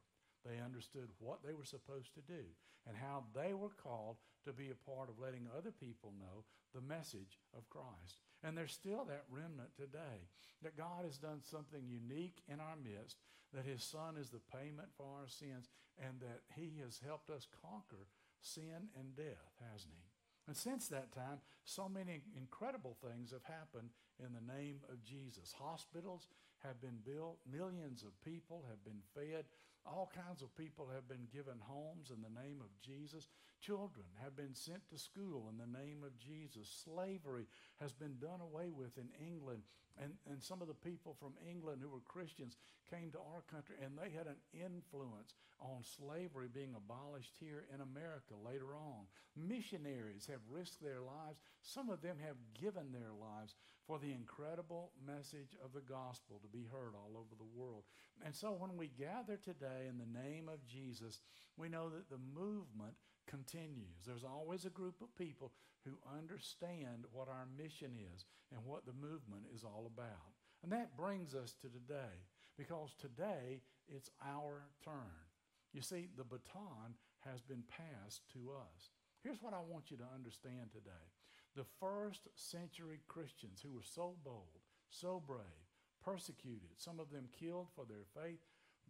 they 0.48 0.64
understood 0.64 1.10
what 1.20 1.44
they 1.44 1.54
were 1.54 1.66
supposed 1.66 2.14
to 2.16 2.22
do 2.22 2.44
and 2.88 2.96
how 2.96 3.24
they 3.36 3.54
were 3.54 3.72
called 3.84 4.18
to 4.48 4.54
be 4.54 4.72
a 4.72 4.90
part 4.90 5.10
of 5.10 5.20
letting 5.20 5.48
other 5.52 5.72
people 5.72 6.14
know 6.20 6.44
the 6.74 6.82
message 6.82 7.40
of 7.56 7.70
Christ. 7.70 8.24
And 8.44 8.58
there's 8.58 8.74
still 8.74 9.06
that 9.06 9.26
remnant 9.30 9.76
today 9.76 10.28
that 10.64 10.78
God 10.78 11.06
has 11.06 11.18
done 11.18 11.42
something 11.44 11.84
unique 11.86 12.42
in 12.48 12.60
our 12.60 12.76
midst, 12.82 13.18
that 13.54 13.66
His 13.66 13.84
Son 13.84 14.18
is 14.18 14.30
the 14.30 14.44
payment 14.52 14.90
for 14.98 15.06
our 15.06 15.28
sins, 15.28 15.70
and 15.98 16.20
that 16.22 16.42
He 16.56 16.80
has 16.84 17.00
helped 17.06 17.30
us 17.30 17.48
conquer 17.62 18.08
sin 18.42 18.90
and 18.98 19.16
death, 19.16 19.54
hasn't 19.72 19.94
He? 19.94 20.08
And 20.48 20.56
since 20.56 20.88
that 20.88 21.12
time, 21.12 21.44
so 21.66 21.90
many 21.90 22.22
incredible 22.36 22.96
things 23.04 23.32
have 23.32 23.44
happened 23.44 23.90
in 24.24 24.32
the 24.32 24.54
name 24.54 24.80
of 24.90 25.04
Jesus. 25.04 25.54
Hospitals 25.60 26.28
have 26.64 26.80
been 26.82 27.00
built, 27.06 27.38
millions 27.50 28.04
of 28.04 28.16
people 28.24 28.64
have 28.70 28.84
been 28.84 29.04
fed, 29.14 29.46
all 29.86 30.12
kinds 30.14 30.42
of 30.42 30.56
people 30.56 30.90
have 30.94 31.08
been 31.08 31.28
given 31.32 31.60
homes 31.60 32.12
in 32.12 32.22
the 32.22 32.42
name 32.42 32.60
of 32.62 32.72
Jesus. 32.82 33.30
Children 33.62 34.06
have 34.24 34.36
been 34.36 34.54
sent 34.54 34.88
to 34.90 35.00
school 35.00 35.50
in 35.50 35.58
the 35.58 35.80
name 35.80 36.04
of 36.04 36.18
Jesus. 36.20 36.70
Slavery 36.86 37.48
has 37.82 37.92
been 37.92 38.18
done 38.20 38.42
away 38.42 38.70
with 38.70 38.98
in 38.98 39.10
England. 39.20 39.64
And, 40.02 40.14
and 40.30 40.42
some 40.44 40.62
of 40.62 40.68
the 40.68 40.76
people 40.76 41.16
from 41.20 41.34
England 41.50 41.82
who 41.82 41.90
were 41.90 42.06
Christians 42.06 42.56
came 42.90 43.10
to 43.12 43.18
our 43.34 43.42
country 43.52 43.76
and 43.84 43.98
they 43.98 44.16
had 44.16 44.28
an 44.28 44.38
influence 44.54 45.34
on 45.60 45.82
slavery 45.82 46.48
being 46.54 46.76
abolished 46.78 47.34
here 47.40 47.66
in 47.74 47.82
America 47.82 48.38
later 48.46 48.76
on. 48.76 49.10
Missionaries 49.36 50.28
have 50.30 50.42
risked 50.50 50.84
their 50.84 51.02
lives. 51.02 51.42
Some 51.62 51.90
of 51.90 52.02
them 52.02 52.18
have 52.24 52.38
given 52.54 52.92
their 52.92 53.12
lives 53.20 53.56
for 53.88 53.98
the 53.98 54.14
incredible 54.14 54.92
message 55.06 55.58
of 55.64 55.74
the 55.74 55.82
gospel 55.82 56.40
to 56.44 56.48
be 56.48 56.66
heard 56.72 56.94
all 56.94 57.18
over 57.18 57.34
the 57.38 57.60
world. 57.60 57.84
And 58.24 58.36
so 58.36 58.52
when 58.52 58.78
we 58.78 58.88
gather 58.88 59.38
today 59.38 59.90
in 59.90 59.98
the 59.98 60.20
name 60.20 60.48
of 60.48 60.66
Jesus, 60.68 61.20
we 61.58 61.70
know 61.70 61.90
that 61.90 62.10
the 62.10 62.22
movement 62.36 62.94
continues. 63.28 64.06
There's 64.06 64.24
always 64.24 64.66
a 64.66 64.72
group 64.72 65.02
of 65.02 65.16
people 65.16 65.52
who 65.86 65.98
understand 66.18 67.06
what 67.12 67.28
our 67.28 67.48
mission 67.58 67.92
is 68.14 68.26
and 68.52 68.66
what 68.66 68.86
the 68.86 68.94
movement 68.94 69.46
is 69.54 69.64
all 69.64 69.90
about. 69.94 70.34
And 70.64 70.72
that 70.72 70.98
brings 70.98 71.36
us 71.36 71.54
to 71.62 71.68
today 71.70 72.26
because 72.58 72.96
today 73.00 73.62
it's 73.88 74.10
our 74.26 74.64
turn. 74.84 75.28
You 75.74 75.82
see, 75.82 76.08
the 76.18 76.24
baton 76.24 76.96
has 77.20 77.42
been 77.42 77.64
passed 77.70 78.22
to 78.34 78.52
us. 78.52 78.90
Here's 79.24 79.42
what 79.42 79.54
I 79.54 79.62
want 79.68 79.92
you 79.92 79.98
to 79.98 80.16
understand 80.16 80.72
today. 80.72 81.08
The 81.56 81.66
first 81.80 82.28
century 82.36 83.00
Christians 83.08 83.62
who 83.62 83.74
were 83.74 83.84
so 83.84 84.16
bold, 84.24 84.62
so 84.90 85.22
brave, 85.26 85.68
persecuted, 86.04 86.78
some 86.78 87.00
of 87.00 87.12
them 87.12 87.28
killed 87.38 87.68
for 87.76 87.86
their 87.86 88.06
faith, 88.16 88.40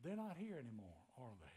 they're 0.04 0.16
not 0.16 0.38
here 0.38 0.58
anymore, 0.60 1.02
are 1.18 1.36
they? 1.42 1.57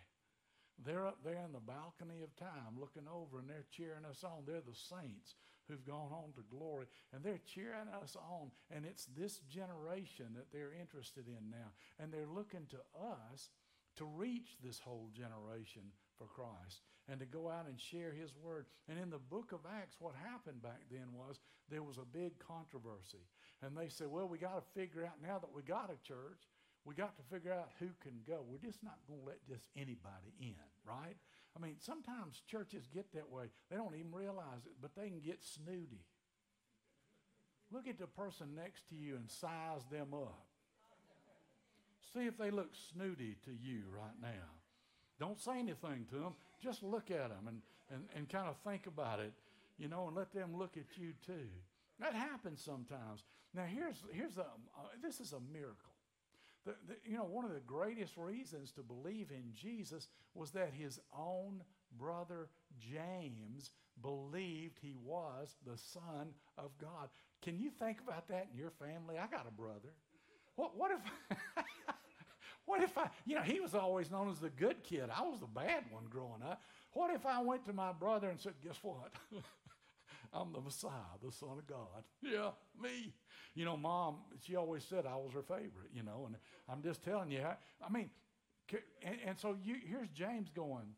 They're 0.85 1.07
up 1.07 1.19
there 1.25 1.43
in 1.45 1.53
the 1.53 1.61
balcony 1.61 2.23
of 2.23 2.35
time 2.37 2.79
looking 2.79 3.07
over 3.13 3.39
and 3.39 3.49
they're 3.49 3.67
cheering 3.71 4.05
us 4.09 4.25
on. 4.25 4.45
They're 4.47 4.65
the 4.65 4.75
saints 4.75 5.35
who've 5.69 5.85
gone 5.87 6.11
on 6.13 6.33
to 6.35 6.43
glory 6.51 6.87
and 7.13 7.23
they're 7.23 7.41
cheering 7.47 7.89
us 8.03 8.17
on. 8.17 8.51
And 8.71 8.85
it's 8.85 9.07
this 9.17 9.41
generation 9.51 10.33
that 10.37 10.51
they're 10.53 10.73
interested 10.73 11.27
in 11.29 11.51
now. 11.51 11.73
And 11.99 12.13
they're 12.13 12.27
looking 12.27 12.67
to 12.71 12.79
us 12.99 13.51
to 13.97 14.05
reach 14.05 14.57
this 14.63 14.79
whole 14.79 15.11
generation 15.13 15.83
for 16.17 16.27
Christ 16.27 16.81
and 17.09 17.19
to 17.21 17.27
go 17.27 17.49
out 17.51 17.67
and 17.67 17.81
share 17.81 18.13
his 18.13 18.33
word. 18.37 18.67
And 18.89 18.99
in 18.99 19.11
the 19.11 19.19
book 19.19 19.53
of 19.53 19.61
Acts, 19.81 19.97
what 19.99 20.15
happened 20.15 20.63
back 20.63 20.81
then 20.91 21.13
was 21.13 21.41
there 21.69 21.83
was 21.83 21.99
a 21.99 22.17
big 22.17 22.39
controversy. 22.39 23.27
And 23.63 23.77
they 23.77 23.89
said, 23.89 24.09
well, 24.09 24.29
we 24.29 24.39
got 24.39 24.55
to 24.55 24.81
figure 24.81 25.05
out 25.05 25.21
now 25.23 25.39
that 25.39 25.53
we 25.55 25.63
got 25.63 25.91
a 25.91 26.07
church, 26.07 26.49
we 26.85 26.95
got 26.95 27.17
to 27.17 27.23
figure 27.35 27.53
out 27.53 27.71
who 27.79 27.89
can 28.03 28.21
go. 28.27 28.41
We're 28.49 28.59
just 28.65 28.83
not 28.83 28.99
going 29.09 29.21
to 29.21 29.27
let 29.27 29.47
just 29.49 29.69
anybody 29.77 30.33
in, 30.41 30.55
right? 30.87 31.17
I 31.57 31.61
mean, 31.61 31.77
sometimes 31.79 32.43
churches 32.47 32.89
get 32.93 33.13
that 33.15 33.31
way. 33.31 33.47
They 33.71 33.77
don't 33.77 33.95
even 33.95 34.13
realize 34.13 34.65
it, 34.67 34.73
but 34.81 34.95
they 34.97 35.09
can 35.09 35.21
get 35.21 35.43
snooty. 35.43 36.05
Look 37.73 37.87
at 37.87 37.99
the 37.99 38.07
person 38.07 38.55
next 38.57 38.89
to 38.89 38.97
you 38.97 39.17
and 39.17 39.31
size 39.31 39.83
them 39.91 40.09
up. 40.15 40.47
See 42.13 42.27
if 42.27 42.37
they 42.37 42.51
look 42.51 42.71
snooty 42.93 43.37
to 43.45 43.51
you 43.51 43.83
right 43.95 44.17
now. 44.21 44.49
Don't 45.21 45.39
say 45.39 45.59
anything 45.59 46.07
to 46.11 46.17
them. 46.17 46.35
Just 46.63 46.83
look 46.83 47.11
at 47.11 47.29
them 47.29 47.47
and, 47.47 47.61
and, 47.93 48.05
and 48.17 48.29
kind 48.29 48.49
of 48.49 48.57
think 48.65 48.87
about 48.87 49.21
it, 49.21 49.33
you 49.79 49.87
know, 49.87 50.09
and 50.09 50.17
let 50.17 50.33
them 50.33 50.57
look 50.57 50.77
at 50.77 50.97
you 50.97 51.13
too. 51.25 51.49
That 52.01 52.15
happens 52.15 52.63
sometimes. 52.65 53.25
Now, 53.55 53.65
here's, 53.65 53.97
here's 54.13 54.39
a, 54.39 54.43
uh, 54.43 54.89
this 55.03 55.21
is 55.21 55.33
a 55.33 55.41
miracle. 55.53 55.90
The, 56.67 56.75
the, 56.89 56.97
you 57.05 57.17
know, 57.17 57.25
one 57.25 57.45
of 57.45 57.53
the 57.53 57.61
greatest 57.61 58.17
reasons 58.17 58.71
to 58.73 58.83
believe 58.83 59.31
in 59.31 59.53
Jesus 59.55 60.09
was 60.35 60.51
that 60.51 60.73
his 60.73 61.01
own 61.17 61.63
brother 61.99 62.49
James 62.79 63.73
believed 64.03 64.79
he 64.81 64.95
was 65.03 65.57
the 65.67 65.77
Son 65.77 66.29
of 66.59 66.71
God. 66.79 67.09
Can 67.43 67.59
you 67.59 67.71
think 67.71 67.99
about 68.01 68.29
that 68.29 68.49
in 68.53 68.59
your 68.59 68.71
family? 68.71 69.17
I 69.19 69.27
got 69.27 69.47
a 69.49 69.51
brother. 69.51 69.95
What, 70.57 70.77
what 70.77 70.91
if, 70.91 71.37
what 72.67 72.83
if 72.83 72.97
I, 72.99 73.09
you 73.25 73.35
know, 73.35 73.43
he 73.43 73.61
was 73.61 73.75
always 73.75 74.11
known 74.11 74.29
as 74.29 74.39
the 74.39 74.51
good 74.51 74.83
kid. 74.83 75.09
I 75.15 75.23
was 75.23 75.41
the 75.41 75.47
bad 75.47 75.85
one 75.91 76.05
growing 76.11 76.43
up. 76.43 76.63
What 76.93 77.15
if 77.15 77.25
I 77.25 77.41
went 77.41 77.65
to 77.67 77.73
my 77.73 77.93
brother 77.93 78.29
and 78.29 78.39
said, 78.39 78.55
guess 78.63 78.79
what? 78.83 79.13
I'm 80.33 80.53
the 80.53 80.61
Messiah, 80.61 81.19
the 81.25 81.33
Son 81.33 81.59
of 81.59 81.67
God. 81.67 82.05
Yeah, 82.23 82.51
me. 82.81 83.13
You 83.55 83.65
know, 83.65 83.77
mom, 83.77 84.17
she 84.45 84.55
always 84.57 84.85
said 84.85 85.05
I 85.07 85.17
was 85.17 85.33
her 85.33 85.43
favorite, 85.43 85.91
you 85.93 86.03
know, 86.03 86.25
and 86.27 86.37
I'm 86.69 86.83
just 86.83 87.03
telling 87.03 87.31
you. 87.31 87.41
I, 87.41 87.57
I 87.85 87.91
mean, 87.91 88.11
and, 89.03 89.17
and 89.27 89.39
so 89.39 89.57
you, 89.63 89.77
here's 89.85 90.09
James 90.11 90.51
going, 90.55 90.95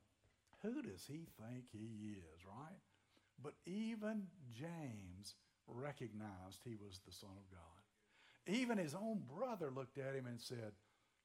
who 0.63 0.83
does 0.83 1.05
he 1.07 1.27
think 1.41 1.65
he 1.73 2.11
is, 2.13 2.45
right? 2.47 2.81
But 3.43 3.55
even 3.67 4.25
James 4.53 5.35
recognized 5.67 6.61
he 6.65 6.77
was 6.77 7.01
the 7.05 7.13
Son 7.13 7.31
of 7.31 7.51
God. 7.51 8.55
Even 8.55 8.79
his 8.79 8.95
own 8.95 9.23
brother 9.27 9.71
looked 9.75 9.99
at 9.99 10.15
him 10.15 10.27
and 10.27 10.41
said, 10.41 10.73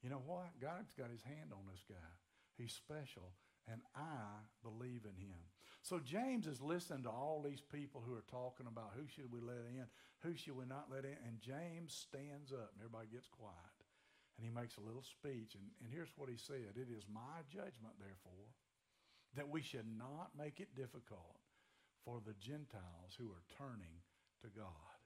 You 0.02 0.10
know 0.10 0.22
what? 0.26 0.60
God's 0.62 0.94
got 0.94 1.12
his 1.12 1.24
hand 1.24 1.52
on 1.52 1.66
this 1.70 1.84
guy. 1.88 2.12
He's 2.58 2.74
special, 2.74 3.34
and 3.72 3.82
I 3.96 4.46
believe 4.64 5.02
in 5.06 5.22
him. 5.22 5.38
So 5.88 6.04
James 6.04 6.48
is 6.48 6.60
listening 6.60 7.04
to 7.04 7.10
all 7.10 7.40
these 7.40 7.64
people 7.64 8.04
who 8.04 8.12
are 8.12 8.28
talking 8.28 8.68
about 8.68 8.92
who 8.92 9.08
should 9.08 9.32
we 9.32 9.40
let 9.40 9.64
in, 9.72 9.88
who 10.20 10.36
should 10.36 10.60
we 10.60 10.66
not 10.68 10.92
let 10.92 11.06
in, 11.06 11.16
and 11.24 11.40
James 11.40 11.96
stands 11.96 12.52
up 12.52 12.76
and 12.76 12.84
everybody 12.84 13.08
gets 13.08 13.32
quiet. 13.32 13.80
And 14.36 14.44
he 14.44 14.52
makes 14.52 14.76
a 14.76 14.84
little 14.84 15.02
speech, 15.02 15.56
and, 15.56 15.64
and 15.80 15.88
here's 15.88 16.12
what 16.18 16.28
he 16.28 16.36
said 16.36 16.76
It 16.76 16.92
is 16.92 17.08
my 17.08 17.40
judgment, 17.48 17.96
therefore, 18.04 18.52
that 19.40 19.48
we 19.48 19.62
should 19.62 19.88
not 19.88 20.36
make 20.38 20.60
it 20.60 20.76
difficult 20.76 21.40
for 22.04 22.20
the 22.20 22.36
Gentiles 22.36 23.16
who 23.18 23.32
are 23.32 23.48
turning 23.58 24.04
to 24.44 24.52
God. 24.52 25.00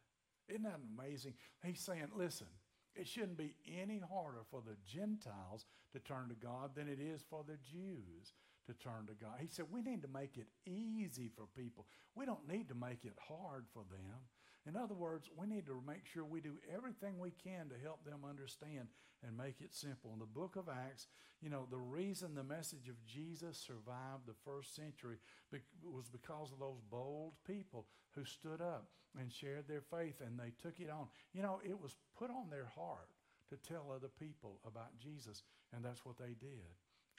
Isn't 0.50 0.64
that 0.64 0.82
amazing? 0.82 1.36
He's 1.64 1.80
saying, 1.80 2.10
listen, 2.16 2.50
it 2.96 3.08
shouldn't 3.08 3.38
be 3.38 3.54
any 3.70 4.02
harder 4.02 4.42
for 4.50 4.64
the 4.66 4.78
Gentiles 4.82 5.68
to 5.94 6.00
turn 6.00 6.30
to 6.30 6.36
God 6.36 6.74
than 6.74 6.90
it 6.90 7.00
is 7.00 7.22
for 7.30 7.46
the 7.46 7.62
Jews 7.62 8.34
to 8.68 8.74
turn 8.74 9.08
to 9.08 9.14
God. 9.14 9.36
He 9.40 9.48
said, 9.48 9.66
we 9.72 9.82
need 9.82 10.02
to 10.04 10.08
make 10.08 10.38
it 10.38 10.48
easy 10.66 11.30
for 11.36 11.46
people. 11.58 11.86
We 12.16 12.26
don't 12.26 12.48
need 12.48 12.70
to 12.70 12.76
make 12.76 13.04
it 13.04 13.18
hard 13.28 13.66
for 13.74 13.84
them. 13.90 14.20
In 14.68 14.76
other 14.76 14.94
words, 14.94 15.30
we 15.36 15.48
need 15.48 15.66
to 15.66 15.82
make 15.88 16.06
sure 16.06 16.24
we 16.24 16.42
do 16.42 16.58
everything 16.74 17.18
we 17.18 17.32
can 17.32 17.70
to 17.70 17.84
help 17.84 18.06
them 18.06 18.20
understand 18.28 18.88
and 19.26 19.38
make 19.38 19.60
it 19.60 19.74
simple. 19.74 20.12
In 20.14 20.20
the 20.20 20.26
book 20.26 20.56
of 20.56 20.70
Acts, 20.70 21.08
you 21.42 21.50
know, 21.50 21.66
the 21.72 21.78
reason 21.78 22.36
the 22.36 22.44
message 22.44 22.88
of 22.88 23.04
Jesus 23.04 23.58
survived 23.58 24.28
the 24.28 24.38
first 24.46 24.76
century 24.76 25.18
was 25.84 26.10
because 26.10 26.52
of 26.52 26.60
those 26.60 26.80
bold 26.92 27.34
people 27.48 27.88
who 28.12 28.24
stood 28.24 28.62
up 28.62 28.90
and 29.20 29.32
shared 29.32 29.68
their 29.68 29.82
faith 29.82 30.22
and 30.24 30.40
they 30.40 30.52
took 30.62 30.80
it 30.80 30.92
on. 30.92 31.08
You 31.34 31.42
know, 31.42 31.60
it 31.64 31.82
was 31.82 31.96
put 32.18 32.30
on 32.30 32.50
their 32.52 32.70
heart 32.76 33.10
to 33.50 33.58
tell 33.58 33.92
other 33.94 34.10
people 34.20 34.60
about 34.66 34.98
Jesus, 34.98 35.44
and 35.74 35.84
that's 35.84 36.06
what 36.06 36.18
they 36.18 36.36
did. 36.40 36.70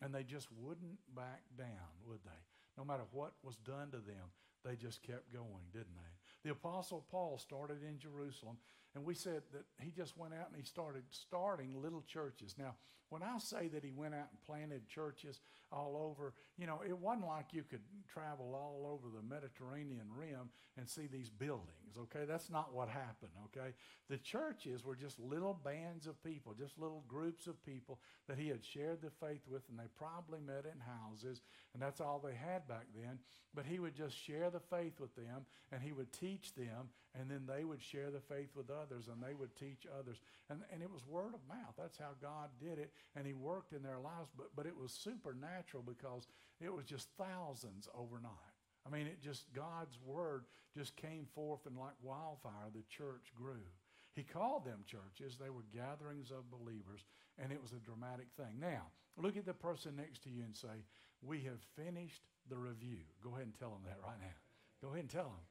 And 0.02 0.12
they 0.14 0.24
just 0.24 0.48
wouldn't 0.50 0.98
back 1.14 1.42
down, 1.56 1.68
would 2.06 2.20
they? 2.24 2.30
No 2.76 2.84
matter 2.84 3.04
what 3.12 3.34
was 3.42 3.56
done 3.56 3.90
to 3.92 3.98
them, 3.98 4.32
they 4.64 4.76
just 4.76 5.02
kept 5.02 5.32
going, 5.32 5.70
didn't 5.72 5.94
they? 5.94 6.48
The 6.48 6.52
Apostle 6.52 7.06
Paul 7.10 7.38
started 7.38 7.82
in 7.82 7.98
Jerusalem, 7.98 8.56
and 8.94 9.04
we 9.04 9.14
said 9.14 9.42
that 9.52 9.64
he 9.78 9.90
just 9.90 10.16
went 10.16 10.34
out 10.34 10.48
and 10.48 10.56
he 10.56 10.64
started 10.64 11.04
starting 11.10 11.80
little 11.80 12.02
churches. 12.02 12.56
Now, 12.58 12.74
when 13.10 13.22
I 13.22 13.38
say 13.38 13.68
that 13.68 13.84
he 13.84 13.92
went 13.92 14.14
out 14.14 14.28
and 14.30 14.42
planted 14.44 14.88
churches 14.88 15.40
all 15.72 15.96
over, 16.10 16.34
you 16.58 16.66
know, 16.66 16.80
it 16.86 16.96
wasn't 16.96 17.26
like 17.26 17.46
you 17.52 17.62
could 17.68 17.80
travel 18.12 18.54
all 18.54 18.90
over 18.92 19.08
the 19.08 19.22
Mediterranean 19.22 20.06
rim 20.14 20.50
and 20.76 20.88
see 20.88 21.06
these 21.06 21.30
buildings, 21.30 21.96
okay? 21.98 22.24
That's 22.26 22.50
not 22.50 22.74
what 22.74 22.88
happened, 22.88 23.32
okay? 23.46 23.74
The 24.10 24.18
churches 24.18 24.84
were 24.84 24.96
just 24.96 25.18
little 25.18 25.58
bands 25.64 26.06
of 26.06 26.22
people, 26.22 26.54
just 26.58 26.78
little 26.78 27.04
groups 27.08 27.46
of 27.46 27.64
people 27.64 27.98
that 28.28 28.38
he 28.38 28.48
had 28.48 28.64
shared 28.64 29.00
the 29.02 29.10
faith 29.10 29.42
with, 29.48 29.62
and 29.70 29.78
they 29.78 29.88
probably 29.96 30.40
met 30.40 30.64
in 30.64 30.80
houses, 30.80 31.40
and 31.72 31.82
that's 31.82 32.00
all 32.00 32.20
they 32.22 32.34
had 32.34 32.68
back 32.68 32.86
then. 32.94 33.18
But 33.54 33.66
he 33.66 33.78
would 33.78 33.94
just 33.94 34.16
share 34.16 34.50
the 34.50 34.60
faith 34.60 34.98
with 34.98 35.14
them, 35.14 35.44
and 35.70 35.82
he 35.82 35.92
would 35.92 36.12
teach 36.12 36.54
them, 36.54 36.88
and 37.18 37.30
then 37.30 37.42
they 37.46 37.64
would 37.64 37.82
share 37.82 38.10
the 38.10 38.20
faith 38.20 38.48
with 38.56 38.70
others, 38.70 39.08
and 39.08 39.22
they 39.22 39.34
would 39.34 39.54
teach 39.56 39.86
others. 39.98 40.18
And, 40.48 40.60
and 40.72 40.82
it 40.82 40.90
was 40.90 41.06
word 41.06 41.34
of 41.34 41.46
mouth. 41.46 41.74
That's 41.76 41.98
how 41.98 42.12
God 42.20 42.48
did 42.58 42.78
it, 42.78 42.92
and 43.14 43.26
he 43.26 43.34
worked 43.34 43.74
in 43.74 43.82
their 43.82 43.98
lives. 43.98 44.30
But, 44.36 44.56
but 44.56 44.64
it 44.64 44.76
was 44.76 44.92
supernatural 45.62 45.82
because 45.82 46.26
it 46.60 46.72
was 46.72 46.84
just 46.84 47.08
thousands 47.18 47.88
overnight. 47.94 48.32
I 48.86 48.90
mean, 48.90 49.06
it 49.06 49.20
just, 49.22 49.52
God's 49.54 49.96
word 50.04 50.44
just 50.76 50.96
came 50.96 51.26
forth, 51.34 51.66
and 51.66 51.76
like 51.78 51.94
wildfire, 52.02 52.70
the 52.74 52.82
church 52.88 53.32
grew. 53.34 53.62
He 54.14 54.24
called 54.24 54.64
them 54.64 54.84
churches. 54.86 55.36
They 55.36 55.50
were 55.50 55.64
gatherings 55.72 56.30
of 56.30 56.50
believers, 56.50 57.04
and 57.38 57.52
it 57.52 57.62
was 57.62 57.72
a 57.72 57.76
dramatic 57.76 58.26
thing. 58.36 58.58
Now, 58.60 58.88
look 59.16 59.36
at 59.36 59.46
the 59.46 59.54
person 59.54 59.96
next 59.96 60.24
to 60.24 60.30
you 60.30 60.42
and 60.44 60.56
say, 60.56 60.84
We 61.22 61.40
have 61.42 61.60
finished 61.76 62.22
the 62.50 62.56
review. 62.56 62.98
Go 63.22 63.30
ahead 63.30 63.44
and 63.44 63.58
tell 63.58 63.70
them 63.70 63.82
that 63.86 63.98
right 64.04 64.20
now. 64.20 64.36
Go 64.82 64.88
ahead 64.88 65.00
and 65.00 65.10
tell 65.10 65.24
them. 65.24 65.46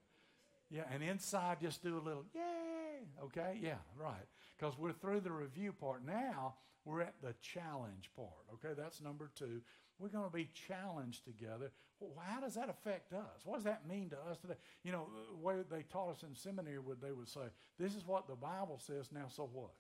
Yeah, 0.70 0.84
and 0.94 1.02
inside 1.02 1.60
just 1.62 1.84
do 1.84 1.98
a 1.98 2.04
little, 2.04 2.26
yay, 2.34 3.08
okay? 3.24 3.60
Yeah, 3.62 3.82
right. 3.98 4.28
Because 4.58 4.78
we're 4.78 4.94
through 4.94 5.22
the 5.22 5.32
review 5.32 5.74
part. 5.74 6.06
Now 6.06 6.56
we're 6.86 7.02
at 7.02 7.16
the 7.22 7.36
challenge 7.42 8.10
part, 8.16 8.46
okay? 8.54 8.74
That's 8.76 9.02
number 9.02 9.30
two. 9.36 9.62
We're 10.02 10.10
going 10.10 10.30
to 10.30 10.36
be 10.36 10.50
challenged 10.68 11.26
together. 11.26 11.72
How 12.20 12.40
does 12.40 12.56
that 12.56 12.70
affect 12.70 13.14
us? 13.14 13.46
What 13.46 13.58
does 13.58 13.66
that 13.66 13.88
mean 13.88 14.10
to 14.10 14.18
us 14.30 14.38
today? 14.40 14.56
You 14.84 14.92
know, 14.92 15.04
uh, 15.04 15.32
the 15.32 15.38
way 15.38 15.56
they 15.70 15.84
taught 15.84 16.10
us 16.10 16.24
in 16.24 16.36
seminary, 16.36 16.80
would 16.80 17.00
they 17.00 17.12
would 17.12 17.30
say, 17.30 17.42
this 17.78 17.94
is 17.94 18.08
what 18.08 18.28
the 18.28 18.36
Bible 18.36 18.80
says, 18.84 19.12
now 19.12 19.26
so 19.30 19.48
what? 19.54 19.74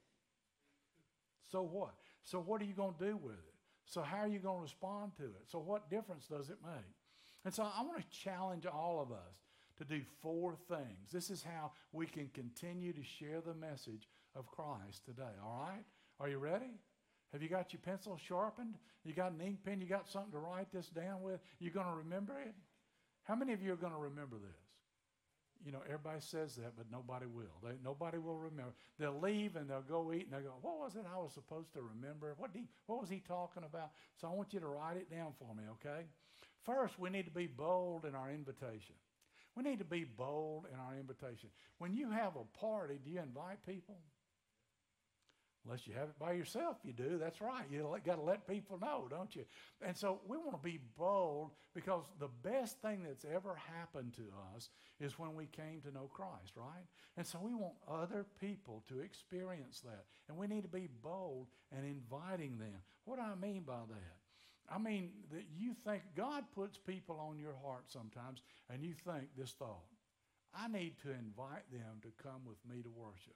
So 1.52 1.64
what? 1.64 1.96
So 2.24 2.40
what 2.40 2.62
are 2.62 2.66
you 2.66 2.76
going 2.76 2.94
to 3.00 3.06
do 3.06 3.18
with 3.18 3.34
it? 3.34 3.54
So 3.86 4.02
how 4.02 4.18
are 4.18 4.28
you 4.28 4.40
going 4.40 4.60
to 4.60 4.64
respond 4.64 5.14
to 5.18 5.24
it? 5.24 5.44
So 5.48 5.58
what 5.58 5.90
difference 5.90 6.28
does 6.28 6.50
it 6.50 6.58
make? 6.64 6.96
And 7.44 7.54
so 7.54 7.64
I 7.64 7.82
want 7.82 7.98
to 7.98 8.18
challenge 8.18 8.68
all 8.68 9.02
of 9.02 9.12
us 9.12 9.42
to 9.80 9.84
do 9.84 10.02
four 10.22 10.56
things. 10.70 11.12
This 11.12 11.32
is 11.32 11.44
how 11.44 11.72
we 11.92 12.06
can 12.06 12.30
continue 12.36 12.94
to 12.94 13.04
share 13.04 13.42
the 13.42 13.56
message 13.56 14.08
of 14.36 14.46
Christ 14.46 15.04
today. 15.06 15.34
All 15.44 15.68
right? 15.68 15.84
Are 16.20 16.30
you 16.30 16.38
ready? 16.38 16.78
Have 17.32 17.42
you 17.42 17.50
got 17.50 17.72
your 17.72 17.82
pencil 17.84 18.18
sharpened? 18.18 18.76
You 19.04 19.14
got 19.14 19.32
an 19.32 19.42
ink 19.42 19.60
pen? 19.64 19.80
You 19.80 19.88
got 19.88 20.08
something 20.08 20.32
to 20.34 20.38
write 20.38 20.72
this 20.72 20.88
down 20.88 21.22
with? 21.22 21.40
You're 21.60 21.74
going 21.74 21.88
to 21.88 21.96
remember 21.96 22.40
it? 22.40 22.54
How 23.24 23.36
many 23.36 23.54
of 23.54 23.62
you 23.62 23.72
are 23.74 23.78
going 23.78 23.94
to 23.94 24.00
remember 24.00 24.36
this? 24.36 24.60
You 25.64 25.72
know, 25.72 25.82
everybody 25.86 26.20
says 26.22 26.56
that, 26.56 26.76
but 26.76 26.88
nobody 26.92 27.28
will. 27.28 27.54
They, 27.64 27.74
nobody 27.84 28.18
will 28.18 28.38
remember. 28.38 28.74
They'll 28.98 29.20
leave 29.20 29.56
and 29.56 29.70
they'll 29.70 29.82
go 29.82 30.12
eat 30.12 30.24
and 30.24 30.32
they'll 30.32 30.52
go, 30.52 30.58
What 30.62 30.80
was 30.80 30.96
it 30.96 31.06
I 31.14 31.20
was 31.20 31.34
supposed 31.34 31.72
to 31.74 31.82
remember? 31.82 32.34
What, 32.38 32.50
he, 32.54 32.64
what 32.88 33.00
was 33.00 33.10
he 33.10 33.22
talking 33.28 33.64
about? 33.64 33.92
So 34.20 34.28
I 34.28 34.34
want 34.34 34.54
you 34.54 34.60
to 34.60 34.68
write 34.68 34.98
it 34.98 35.12
down 35.12 35.34
for 35.38 35.54
me, 35.54 35.64
okay? 35.74 36.06
First, 36.66 37.00
we 37.00 37.12
need 37.12 37.26
to 37.26 37.32
be 37.32 37.46
bold 37.46 38.06
in 38.06 38.16
our 38.16 38.32
invitation. 38.32 38.96
We 39.56 39.64
need 39.64 39.80
to 39.80 39.86
be 39.86 40.04
bold 40.04 40.66
in 40.72 40.80
our 40.80 40.96
invitation. 40.98 41.50
When 41.78 41.94
you 41.94 42.10
have 42.10 42.34
a 42.36 42.58
party, 42.58 43.00
do 43.04 43.12
you 43.12 43.20
invite 43.20 43.66
people? 43.66 43.98
Unless 45.66 45.86
you 45.86 45.94
have 45.94 46.10
it 46.10 46.20
by 46.20 46.32
yourself, 46.32 46.78
you 46.84 46.92
do. 46.92 47.20
That's 47.20 47.40
right. 47.40 47.66
You 47.70 47.88
got 48.04 48.16
to 48.16 48.22
let 48.22 48.48
people 48.48 48.80
know, 48.80 49.08
don't 49.10 49.36
you? 49.36 49.44
And 49.86 49.96
so 49.96 50.20
we 50.28 50.38
want 50.38 50.54
to 50.54 50.58
be 50.58 50.80
bold 50.98 51.52
because 51.76 52.04
the 52.20 52.30
best 52.42 52.82
thing 52.82 53.04
that's 53.04 53.26
ever 53.26 53.56
happened 53.78 54.14
to 54.16 54.24
us 54.56 54.70
is 55.00 55.20
when 55.20 55.36
we 55.36 55.46
came 55.46 55.82
to 55.82 55.92
know 55.92 56.10
Christ, 56.12 56.54
right? 56.56 56.86
And 57.16 57.28
so 57.28 57.40
we 57.40 57.54
want 57.54 57.76
other 57.88 58.26
people 58.40 58.84
to 58.90 59.02
experience 59.02 59.82
that. 59.82 60.06
And 60.28 60.38
we 60.38 60.48
need 60.48 60.64
to 60.64 60.68
be 60.68 60.90
bold 61.04 61.48
and 61.72 61.86
inviting 61.86 62.58
them. 62.58 62.82
What 63.06 63.18
do 63.18 63.22
I 63.22 63.36
mean 63.36 63.62
by 63.62 63.82
that? 63.88 64.74
I 64.74 64.80
mean, 64.80 65.12
that 65.32 65.44
you 65.56 65.76
think 65.86 66.02
God 66.16 66.46
puts 66.56 66.78
people 66.78 67.20
on 67.20 67.38
your 67.38 67.56
heart 67.64 67.84
sometimes, 67.88 68.42
and 68.70 68.84
you 68.84 68.94
think 69.06 69.28
this 69.38 69.52
thought 69.52 69.84
I 70.54 70.68
need 70.68 70.96
to 71.04 71.12
invite 71.12 71.70
them 71.72 72.02
to 72.02 72.24
come 72.24 72.42
with 72.46 72.58
me 72.70 72.82
to 72.82 72.90
worship. 72.90 73.36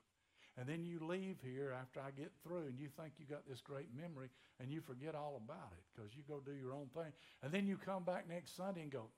And 0.58 0.68
then 0.68 0.86
you 0.86 1.00
leave 1.06 1.38
here 1.44 1.76
after 1.78 2.00
I 2.00 2.12
get 2.12 2.32
through, 2.44 2.68
and 2.68 2.80
you 2.80 2.88
think 2.88 3.14
you 3.20 3.26
got 3.26 3.48
this 3.48 3.60
great 3.60 3.90
memory, 3.94 4.30
and 4.60 4.72
you 4.72 4.80
forget 4.80 5.14
all 5.14 5.42
about 5.44 5.74
it 5.74 5.84
because 5.94 6.16
you 6.16 6.24
go 6.28 6.40
do 6.40 6.54
your 6.54 6.74
own 6.74 6.88
thing. 6.96 7.12
And 7.44 7.52
then 7.52 7.68
you 7.68 7.78
come 7.78 8.04
back 8.04 8.30
next 8.30 8.56
Sunday 8.56 8.84
and 8.84 8.92
go, 8.92 9.10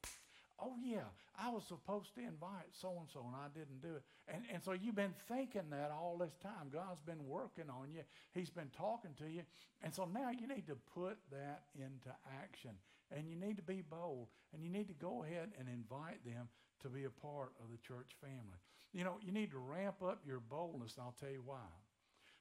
oh 0.59 0.73
yeah, 0.83 1.05
I 1.37 1.49
was 1.49 1.63
supposed 1.67 2.15
to 2.15 2.21
invite 2.21 2.73
so 2.73 2.89
and 2.99 3.07
so 3.13 3.21
and 3.25 3.35
I 3.35 3.47
didn't 3.53 3.81
do 3.81 3.95
it. 3.97 4.03
And, 4.27 4.43
and 4.51 4.63
so 4.63 4.71
you've 4.71 4.95
been 4.95 5.13
thinking 5.27 5.69
that 5.69 5.91
all 5.91 6.17
this 6.17 6.35
time. 6.41 6.73
God's 6.73 7.01
been 7.01 7.27
working 7.27 7.69
on 7.69 7.91
you, 7.93 8.01
He's 8.33 8.49
been 8.49 8.71
talking 8.75 9.11
to 9.19 9.29
you. 9.29 9.43
And 9.83 9.93
so 9.93 10.09
now 10.11 10.31
you 10.31 10.47
need 10.47 10.65
to 10.67 10.77
put 10.93 11.17
that 11.31 11.63
into 11.75 12.09
action. 12.41 12.71
And 13.15 13.29
you 13.29 13.35
need 13.37 13.55
to 13.57 13.63
be 13.63 13.83
bold. 13.87 14.27
And 14.53 14.63
you 14.63 14.69
need 14.69 14.87
to 14.87 14.93
go 14.93 15.23
ahead 15.23 15.49
and 15.59 15.69
invite 15.69 16.25
them 16.25 16.49
to 16.81 16.89
be 16.89 17.05
a 17.05 17.09
part 17.09 17.53
of 17.63 17.71
the 17.71 17.77
church 17.77 18.17
family. 18.19 18.59
You 18.93 19.03
know, 19.03 19.17
you 19.21 19.31
need 19.31 19.51
to 19.51 19.59
ramp 19.59 20.01
up 20.03 20.21
your 20.25 20.39
boldness, 20.39 20.95
and 20.95 21.05
I'll 21.05 21.15
tell 21.19 21.29
you 21.29 21.43
why. 21.45 21.67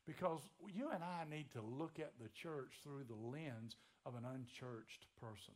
Because 0.07 0.41
you 0.73 0.91
and 0.91 1.03
I 1.03 1.25
need 1.29 1.51
to 1.53 1.61
look 1.61 1.99
at 1.99 2.13
the 2.21 2.29
church 2.29 2.75
through 2.83 3.05
the 3.09 3.15
lens 3.15 3.77
of 4.05 4.15
an 4.15 4.25
unchurched 4.25 5.07
person. 5.21 5.55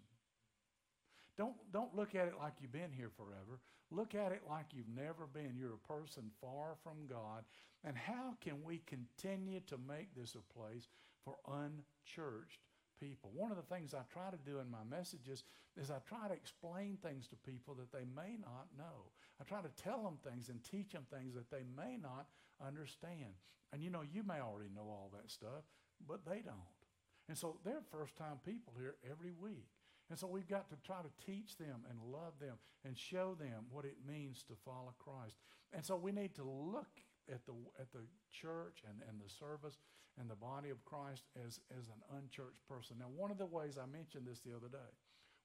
Don't, 1.38 1.55
don't 1.72 1.94
look 1.94 2.14
at 2.14 2.26
it 2.26 2.35
like 2.38 2.55
you've 2.61 2.72
been 2.72 2.92
here 2.92 3.11
forever. 3.16 3.61
Look 3.90 4.14
at 4.14 4.33
it 4.33 4.42
like 4.48 4.66
you've 4.72 4.94
never 4.94 5.26
been. 5.33 5.57
You're 5.57 5.74
a 5.74 5.92
person 5.92 6.31
far 6.40 6.76
from 6.83 7.07
God. 7.09 7.44
And 7.85 7.96
how 7.96 8.35
can 8.40 8.62
we 8.64 8.83
continue 8.87 9.61
to 9.68 9.79
make 9.88 10.14
this 10.14 10.35
a 10.35 10.59
place 10.59 10.88
for 11.24 11.37
unchurched 11.48 12.61
people? 13.00 13.30
One 13.34 13.50
of 13.50 13.56
the 13.56 13.74
things 13.74 13.94
I 13.94 14.02
try 14.12 14.30
to 14.30 14.38
do 14.44 14.58
in 14.58 14.70
my 14.70 14.84
messages 14.88 15.44
is 15.76 15.90
I 15.90 15.98
try 16.06 16.28
to 16.28 16.34
explain 16.34 16.98
things 17.02 17.26
to 17.28 17.36
people 17.36 17.74
that 17.74 17.92
they 17.92 18.04
may 18.04 18.36
not 18.40 18.68
know. 18.76 19.10
I 19.40 19.44
try 19.44 19.62
to 19.62 19.82
tell 19.82 20.02
them 20.02 20.18
things 20.22 20.48
and 20.48 20.62
teach 20.62 20.92
them 20.92 21.06
things 21.10 21.34
that 21.34 21.50
they 21.50 21.64
may 21.76 21.96
not 21.96 22.26
understand. 22.64 23.34
And 23.72 23.82
you 23.82 23.90
know, 23.90 24.02
you 24.02 24.22
may 24.22 24.40
already 24.40 24.70
know 24.74 24.82
all 24.82 25.10
that 25.14 25.30
stuff, 25.30 25.64
but 26.06 26.24
they 26.26 26.40
don't. 26.40 26.80
And 27.28 27.38
so 27.38 27.58
they're 27.64 27.82
first 27.90 28.16
time 28.16 28.38
people 28.44 28.74
here 28.76 28.96
every 29.08 29.32
week. 29.32 29.68
And 30.10 30.18
so 30.18 30.26
we've 30.26 30.48
got 30.48 30.68
to 30.70 30.76
try 30.84 30.98
to 31.02 31.24
teach 31.24 31.56
them 31.56 31.86
and 31.88 32.12
love 32.12 32.34
them 32.40 32.58
and 32.84 32.98
show 32.98 33.36
them 33.38 33.66
what 33.70 33.84
it 33.84 33.96
means 34.06 34.42
to 34.48 34.54
follow 34.64 34.92
Christ. 34.98 35.36
And 35.72 35.84
so 35.84 35.94
we 35.94 36.10
need 36.10 36.34
to 36.34 36.42
look 36.42 36.90
at 37.32 37.46
the, 37.46 37.52
at 37.78 37.92
the 37.92 38.02
church 38.32 38.82
and, 38.88 38.98
and 39.08 39.20
the 39.20 39.30
service 39.32 39.78
and 40.20 40.28
the 40.28 40.37
body 40.37 40.68
of 40.68 40.85
Christ 40.85 41.24
as, 41.35 41.59
as 41.72 41.88
an 41.88 42.04
unchurched 42.12 42.61
person. 42.68 43.00
Now, 43.00 43.09
one 43.09 43.30
of 43.33 43.38
the 43.38 43.48
ways 43.48 43.80
I 43.80 43.88
mentioned 43.88 44.28
this 44.28 44.44
the 44.44 44.52
other 44.52 44.68
day, 44.68 44.92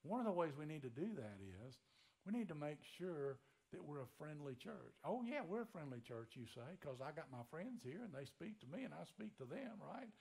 one 0.03 0.19
of 0.19 0.27
the 0.27 0.35
ways 0.35 0.51
we 0.59 0.67
need 0.67 0.83
to 0.83 0.91
do 0.91 1.15
that 1.15 1.39
is 1.39 1.79
we 2.27 2.35
need 2.35 2.49
to 2.49 2.55
make 2.55 2.83
sure 2.83 3.39
that 3.71 3.83
we're 3.83 4.03
a 4.03 4.17
friendly 4.19 4.53
church. 4.55 4.93
Oh, 5.03 5.23
yeah, 5.25 5.41
we're 5.47 5.63
a 5.63 5.73
friendly 5.73 6.03
church, 6.03 6.35
you 6.35 6.45
say, 6.45 6.67
because 6.79 6.99
I 6.99 7.15
got 7.15 7.31
my 7.31 7.47
friends 7.49 7.81
here 7.81 8.03
and 8.03 8.13
they 8.13 8.25
speak 8.25 8.59
to 8.61 8.67
me 8.67 8.83
and 8.83 8.93
I 8.93 9.07
speak 9.07 9.37
to 9.39 9.45
them, 9.45 9.79
right? 9.79 10.11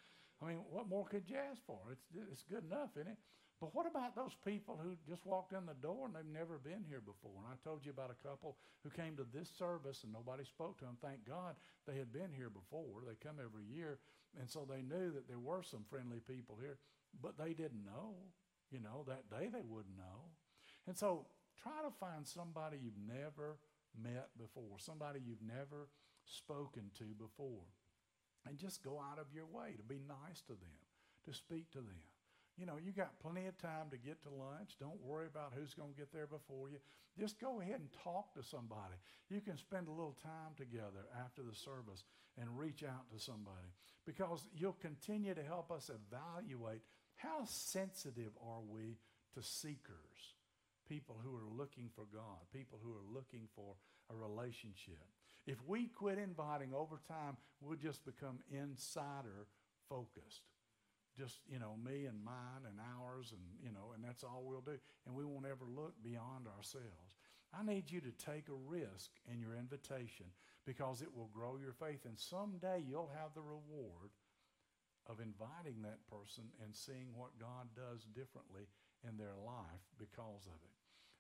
I 0.40 0.46
mean, 0.46 0.62
what 0.70 0.88
more 0.88 1.04
could 1.04 1.28
you 1.28 1.36
ask 1.36 1.60
for? 1.66 1.78
It's, 1.92 2.06
it's 2.30 2.44
good 2.44 2.64
enough, 2.64 2.96
isn't 2.96 3.12
it? 3.12 3.18
But 3.64 3.74
what 3.74 3.88
about 3.88 4.14
those 4.14 4.36
people 4.44 4.76
who 4.76 4.92
just 5.08 5.24
walked 5.24 5.54
in 5.54 5.64
the 5.64 5.80
door 5.80 6.04
and 6.04 6.12
they've 6.12 6.38
never 6.38 6.60
been 6.60 6.84
here 6.86 7.00
before? 7.00 7.40
And 7.40 7.48
I 7.48 7.56
told 7.64 7.80
you 7.80 7.96
about 7.96 8.12
a 8.12 8.20
couple 8.20 8.58
who 8.82 8.90
came 8.90 9.16
to 9.16 9.24
this 9.32 9.48
service 9.48 10.04
and 10.04 10.12
nobody 10.12 10.44
spoke 10.44 10.76
to 10.78 10.84
them. 10.84 10.98
Thank 11.00 11.24
God 11.24 11.56
they 11.88 11.96
had 11.96 12.12
been 12.12 12.28
here 12.28 12.50
before. 12.50 13.00
They 13.08 13.16
come 13.16 13.40
every 13.40 13.64
year, 13.64 14.00
and 14.38 14.50
so 14.50 14.68
they 14.68 14.82
knew 14.82 15.10
that 15.12 15.28
there 15.28 15.38
were 15.38 15.62
some 15.62 15.80
friendly 15.88 16.20
people 16.20 16.58
here, 16.60 16.76
but 17.22 17.38
they 17.38 17.54
didn't 17.54 17.86
know. 17.86 18.20
You 18.70 18.80
know, 18.84 19.08
that 19.08 19.30
day 19.32 19.48
they 19.48 19.64
wouldn't 19.64 19.96
know. 19.96 20.28
And 20.86 20.94
so 20.94 21.24
try 21.56 21.80
to 21.88 21.96
find 21.96 22.28
somebody 22.28 22.76
you've 22.76 23.00
never 23.00 23.56
met 23.96 24.28
before, 24.36 24.76
somebody 24.76 25.20
you've 25.24 25.40
never 25.40 25.88
spoken 26.26 26.90
to 26.98 27.16
before. 27.16 27.64
And 28.46 28.58
just 28.58 28.84
go 28.84 29.00
out 29.00 29.18
of 29.18 29.32
your 29.32 29.46
way 29.46 29.72
to 29.78 29.82
be 29.82 30.04
nice 30.06 30.42
to 30.48 30.52
them, 30.52 30.84
to 31.24 31.32
speak 31.32 31.70
to 31.70 31.78
them. 31.78 32.04
You 32.56 32.66
know, 32.66 32.76
you 32.82 32.92
got 32.92 33.18
plenty 33.18 33.46
of 33.46 33.58
time 33.58 33.90
to 33.90 33.98
get 33.98 34.22
to 34.22 34.30
lunch. 34.30 34.76
Don't 34.78 35.02
worry 35.02 35.26
about 35.26 35.52
who's 35.56 35.74
going 35.74 35.90
to 35.90 35.98
get 35.98 36.12
there 36.12 36.28
before 36.28 36.70
you. 36.70 36.78
Just 37.18 37.40
go 37.40 37.60
ahead 37.60 37.80
and 37.80 37.88
talk 38.04 38.32
to 38.34 38.42
somebody. 38.42 38.94
You 39.28 39.40
can 39.40 39.56
spend 39.56 39.88
a 39.88 39.90
little 39.90 40.16
time 40.22 40.54
together 40.56 41.06
after 41.24 41.42
the 41.42 41.54
service 41.54 42.04
and 42.40 42.58
reach 42.58 42.84
out 42.84 43.10
to 43.12 43.18
somebody 43.18 43.74
because 44.06 44.46
you'll 44.56 44.78
continue 44.80 45.34
to 45.34 45.42
help 45.42 45.72
us 45.72 45.90
evaluate 45.90 46.82
how 47.16 47.44
sensitive 47.44 48.32
are 48.40 48.60
we 48.60 48.98
to 49.34 49.42
seekers, 49.42 50.34
people 50.88 51.16
who 51.24 51.34
are 51.34 51.58
looking 51.58 51.90
for 51.94 52.04
God, 52.12 52.38
people 52.52 52.78
who 52.82 52.92
are 52.92 53.14
looking 53.14 53.48
for 53.56 53.74
a 54.10 54.14
relationship. 54.14 55.02
If 55.46 55.56
we 55.66 55.86
quit 55.86 56.18
inviting 56.18 56.72
over 56.72 57.00
time, 57.08 57.36
we'll 57.60 57.78
just 57.78 58.04
become 58.04 58.38
insider 58.50 59.46
focused 59.88 60.42
just 61.16 61.40
you 61.48 61.58
know 61.58 61.76
me 61.82 62.06
and 62.06 62.24
mine 62.24 62.66
and 62.68 62.78
ours 62.98 63.32
and 63.32 63.42
you 63.62 63.72
know 63.72 63.92
and 63.94 64.04
that's 64.04 64.24
all 64.24 64.42
we'll 64.44 64.60
do. 64.60 64.78
And 65.06 65.14
we 65.14 65.24
won't 65.24 65.46
ever 65.46 65.64
look 65.66 65.94
beyond 66.02 66.46
ourselves. 66.46 67.16
I 67.54 67.62
need 67.62 67.90
you 67.90 68.00
to 68.00 68.10
take 68.18 68.48
a 68.48 68.66
risk 68.66 69.10
in 69.30 69.40
your 69.40 69.54
invitation 69.54 70.26
because 70.66 71.02
it 71.02 71.14
will 71.14 71.30
grow 71.32 71.56
your 71.56 71.72
faith. 71.72 72.04
And 72.04 72.18
someday 72.18 72.82
you'll 72.86 73.12
have 73.14 73.34
the 73.34 73.42
reward 73.42 74.10
of 75.06 75.20
inviting 75.20 75.82
that 75.82 76.02
person 76.10 76.44
and 76.64 76.74
seeing 76.74 77.12
what 77.14 77.38
god 77.38 77.68
does 77.76 78.04
differently 78.14 78.66
in 79.06 79.16
their 79.16 79.36
life 79.44 79.84
because 79.98 80.46
of 80.46 80.58
it. 80.64 80.74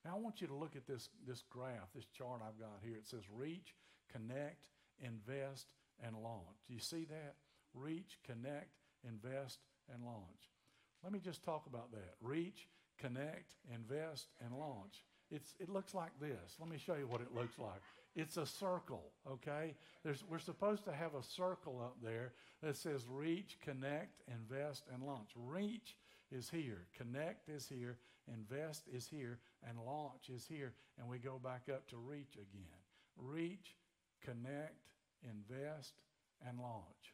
Now 0.04 0.16
i 0.16 0.18
want 0.18 0.40
you 0.40 0.46
to 0.48 0.54
look 0.54 0.76
at 0.76 0.86
this 0.86 1.08
this 1.26 1.42
graph 1.50 1.92
this 1.94 2.06
chart 2.06 2.40
i've 2.42 2.58
got 2.58 2.80
here. 2.82 2.96
It 2.96 3.06
says 3.06 3.24
reach 3.30 3.74
connect 4.10 4.70
invest 5.00 5.66
and 6.02 6.16
launch. 6.16 6.64
Do 6.66 6.74
you 6.74 6.80
see 6.80 7.04
that? 7.04 7.34
Reach 7.74 8.18
connect 8.24 8.70
invest 9.06 9.58
and 9.92 10.04
launch. 10.04 10.50
Let 11.02 11.12
me 11.12 11.18
just 11.18 11.44
talk 11.44 11.66
about 11.66 11.92
that. 11.92 12.14
Reach, 12.22 12.68
connect, 12.98 13.54
invest, 13.72 14.28
and 14.44 14.54
launch. 14.56 15.02
It's, 15.30 15.54
it 15.58 15.68
looks 15.68 15.94
like 15.94 16.12
this. 16.20 16.56
Let 16.60 16.68
me 16.68 16.78
show 16.78 16.94
you 16.94 17.06
what 17.06 17.20
it 17.20 17.34
looks 17.34 17.58
like. 17.58 17.80
It's 18.14 18.36
a 18.36 18.46
circle, 18.46 19.10
okay? 19.28 19.74
There's, 20.04 20.22
we're 20.28 20.38
supposed 20.38 20.84
to 20.84 20.92
have 20.92 21.14
a 21.14 21.22
circle 21.22 21.80
up 21.82 21.96
there 22.02 22.32
that 22.62 22.76
says 22.76 23.06
reach, 23.08 23.58
connect, 23.60 24.22
invest, 24.28 24.84
and 24.92 25.02
launch. 25.02 25.30
Reach 25.34 25.96
is 26.30 26.48
here, 26.48 26.86
connect 26.96 27.48
is 27.48 27.68
here, 27.68 27.98
invest 28.32 28.84
is 28.92 29.08
here, 29.08 29.38
and 29.68 29.78
launch 29.84 30.28
is 30.32 30.46
here. 30.46 30.72
And 30.98 31.08
we 31.08 31.18
go 31.18 31.40
back 31.42 31.62
up 31.72 31.88
to 31.88 31.96
reach 31.96 32.34
again. 32.34 32.78
Reach, 33.16 33.74
connect, 34.22 34.78
invest, 35.22 35.94
and 36.46 36.58
launch. 36.60 37.13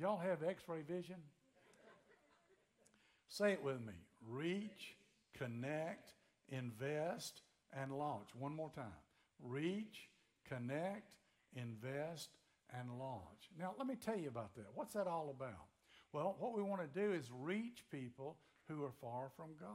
Y'all 0.00 0.18
have 0.18 0.42
x 0.42 0.62
ray 0.68 0.82
vision? 0.82 1.16
Say 3.28 3.52
it 3.52 3.62
with 3.62 3.80
me 3.80 3.94
reach, 4.28 4.96
connect, 5.36 6.12
invest, 6.48 7.42
and 7.72 7.92
launch. 7.92 8.28
One 8.38 8.54
more 8.54 8.70
time. 8.70 8.86
Reach, 9.42 10.08
connect, 10.48 11.14
invest, 11.54 12.30
and 12.78 12.98
launch. 12.98 13.50
Now, 13.58 13.74
let 13.78 13.86
me 13.86 13.94
tell 13.96 14.18
you 14.18 14.28
about 14.28 14.54
that. 14.56 14.66
What's 14.74 14.94
that 14.94 15.06
all 15.06 15.34
about? 15.34 15.66
Well, 16.12 16.36
what 16.38 16.56
we 16.56 16.62
want 16.62 16.82
to 16.82 17.00
do 17.00 17.12
is 17.12 17.30
reach 17.32 17.84
people 17.90 18.36
who 18.68 18.84
are 18.84 18.92
far 19.00 19.30
from 19.36 19.50
God. 19.60 19.68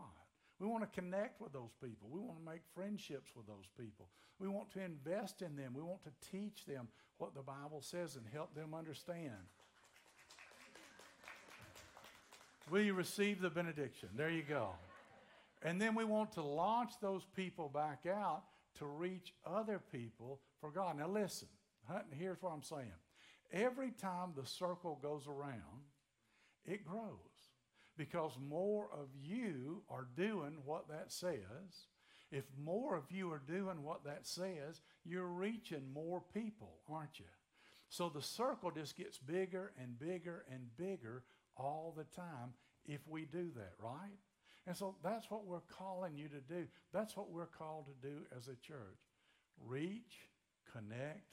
We 0.60 0.68
want 0.68 0.84
to 0.84 1.02
connect 1.02 1.42
with 1.42 1.52
those 1.52 1.74
people. 1.82 2.10
We 2.12 2.20
want 2.20 2.40
to 2.40 2.46
make 2.46 2.62
friendships 2.76 3.32
with 3.36 3.48
those 3.48 3.68
people. 3.78 4.10
We 4.40 4.48
want 4.48 4.72
to 4.72 4.84
invest 4.84 5.42
in 5.42 5.56
them. 5.56 5.74
We 5.74 5.82
want 5.82 6.04
to 6.04 6.32
teach 6.32 6.66
them 6.66 6.88
what 7.18 7.36
the 7.36 7.42
Bible 7.42 7.82
says 7.82 8.16
and 8.16 8.26
help 8.32 8.54
them 8.56 8.74
understand. 8.74 9.34
Will 12.74 12.82
you 12.82 12.96
receive 12.96 13.40
the 13.40 13.52
benediction? 13.52 14.10
There 14.16 14.32
you 14.32 14.42
go. 14.42 14.70
And 15.62 15.80
then 15.80 15.94
we 15.94 16.06
want 16.06 16.32
to 16.32 16.42
launch 16.42 16.94
those 17.00 17.22
people 17.36 17.70
back 17.70 18.08
out 18.12 18.46
to 18.80 18.88
reach 18.88 19.32
other 19.46 19.80
people 19.92 20.40
for 20.60 20.72
God. 20.72 20.98
Now, 20.98 21.08
listen, 21.08 21.50
here's 22.18 22.42
what 22.42 22.52
I'm 22.52 22.64
saying. 22.64 22.92
Every 23.52 23.92
time 23.92 24.34
the 24.36 24.48
circle 24.48 24.98
goes 25.04 25.28
around, 25.28 25.84
it 26.66 26.84
grows 26.84 27.12
because 27.96 28.32
more 28.44 28.88
of 28.92 29.10
you 29.22 29.84
are 29.88 30.08
doing 30.18 30.58
what 30.66 30.90
that 30.90 31.12
says. 31.12 31.86
If 32.32 32.46
more 32.60 32.96
of 32.96 33.04
you 33.12 33.32
are 33.32 33.44
doing 33.48 33.84
what 33.84 34.04
that 34.06 34.26
says, 34.26 34.82
you're 35.06 35.28
reaching 35.28 35.94
more 35.94 36.24
people, 36.34 36.80
aren't 36.90 37.20
you? 37.20 37.26
So 37.90 38.10
the 38.10 38.24
circle 38.24 38.72
just 38.72 38.98
gets 38.98 39.20
bigger 39.20 39.74
and 39.80 40.00
bigger 40.00 40.44
and 40.52 40.76
bigger 40.76 41.22
all 41.56 41.94
the 41.96 42.06
time 42.20 42.54
if 42.86 43.02
we 43.08 43.26
do 43.26 43.50
that, 43.56 43.74
right? 43.80 44.18
And 44.66 44.76
so 44.76 44.96
that's 45.04 45.30
what 45.30 45.46
we're 45.46 45.60
calling 45.78 46.18
you 46.18 46.30
to 46.30 46.40
do. 46.40 46.66
That's 46.94 47.18
what 47.18 47.32
we're 47.32 47.46
called 47.46 47.88
to 47.88 48.08
do 48.08 48.20
as 48.36 48.48
a 48.48 48.56
church 48.56 49.00
reach, 49.66 50.30
connect, 50.72 51.28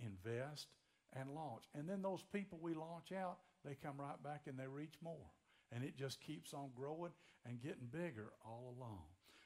invest, 0.00 0.68
and 1.14 1.30
launch. 1.30 1.64
And 1.74 1.88
then 1.88 2.02
those 2.02 2.24
people 2.32 2.58
we 2.60 2.74
launch 2.74 3.12
out, 3.12 3.38
they 3.64 3.74
come 3.74 3.96
right 3.98 4.22
back 4.22 4.42
and 4.46 4.58
they 4.58 4.66
reach 4.66 4.94
more. 5.02 5.32
And 5.70 5.84
it 5.84 5.96
just 5.96 6.20
keeps 6.20 6.54
on 6.54 6.70
growing 6.74 7.12
and 7.44 7.60
getting 7.60 7.88
bigger 7.90 8.32
all 8.44 8.74
along. 8.78 9.02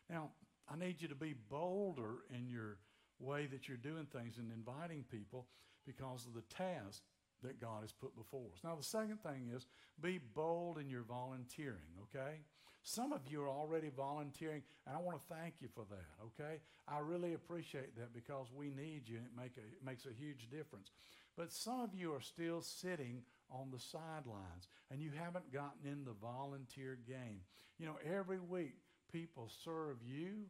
Now, 0.08 0.30
I 0.72 0.76
need 0.76 1.00
you 1.00 1.08
to 1.08 1.14
be 1.14 1.34
bolder 1.50 2.20
in 2.30 2.48
your 2.48 2.78
way 3.18 3.46
that 3.46 3.66
you're 3.68 3.76
doing 3.76 4.06
things 4.06 4.38
and 4.38 4.52
inviting 4.52 5.04
people 5.10 5.46
because 5.84 6.26
of 6.26 6.34
the 6.34 6.42
task 6.54 7.02
that 7.42 7.60
God 7.60 7.82
has 7.82 7.92
put 7.92 8.16
before 8.16 8.46
us. 8.52 8.60
Now, 8.64 8.74
the 8.76 8.82
second 8.82 9.22
thing 9.22 9.50
is 9.54 9.66
be 10.00 10.18
bold 10.34 10.78
in 10.78 10.88
your 10.88 11.02
volunteering, 11.02 11.92
okay? 12.04 12.38
Some 12.84 13.12
of 13.12 13.20
you 13.28 13.42
are 13.42 13.48
already 13.48 13.90
volunteering, 13.96 14.62
and 14.86 14.96
I 14.96 15.00
want 15.00 15.16
to 15.16 15.34
thank 15.34 15.54
you 15.60 15.68
for 15.72 15.84
that, 15.90 16.26
okay? 16.26 16.60
I 16.88 16.98
really 16.98 17.34
appreciate 17.34 17.96
that 17.96 18.12
because 18.12 18.48
we 18.54 18.70
need 18.70 19.02
you, 19.06 19.18
and 19.18 19.26
it, 19.26 19.32
make 19.36 19.56
a, 19.56 19.60
it 19.60 19.84
makes 19.84 20.04
a 20.06 20.12
huge 20.18 20.48
difference. 20.50 20.90
But 21.36 21.52
some 21.52 21.80
of 21.80 21.94
you 21.94 22.12
are 22.12 22.20
still 22.20 22.60
sitting 22.60 23.22
on 23.50 23.70
the 23.70 23.78
sidelines, 23.78 24.68
and 24.90 25.00
you 25.00 25.10
haven't 25.16 25.52
gotten 25.52 25.90
in 25.90 26.04
the 26.04 26.14
volunteer 26.20 26.98
game. 27.06 27.40
You 27.78 27.86
know, 27.86 27.96
every 28.04 28.40
week 28.40 28.74
people 29.12 29.50
serve 29.64 29.98
you 30.02 30.46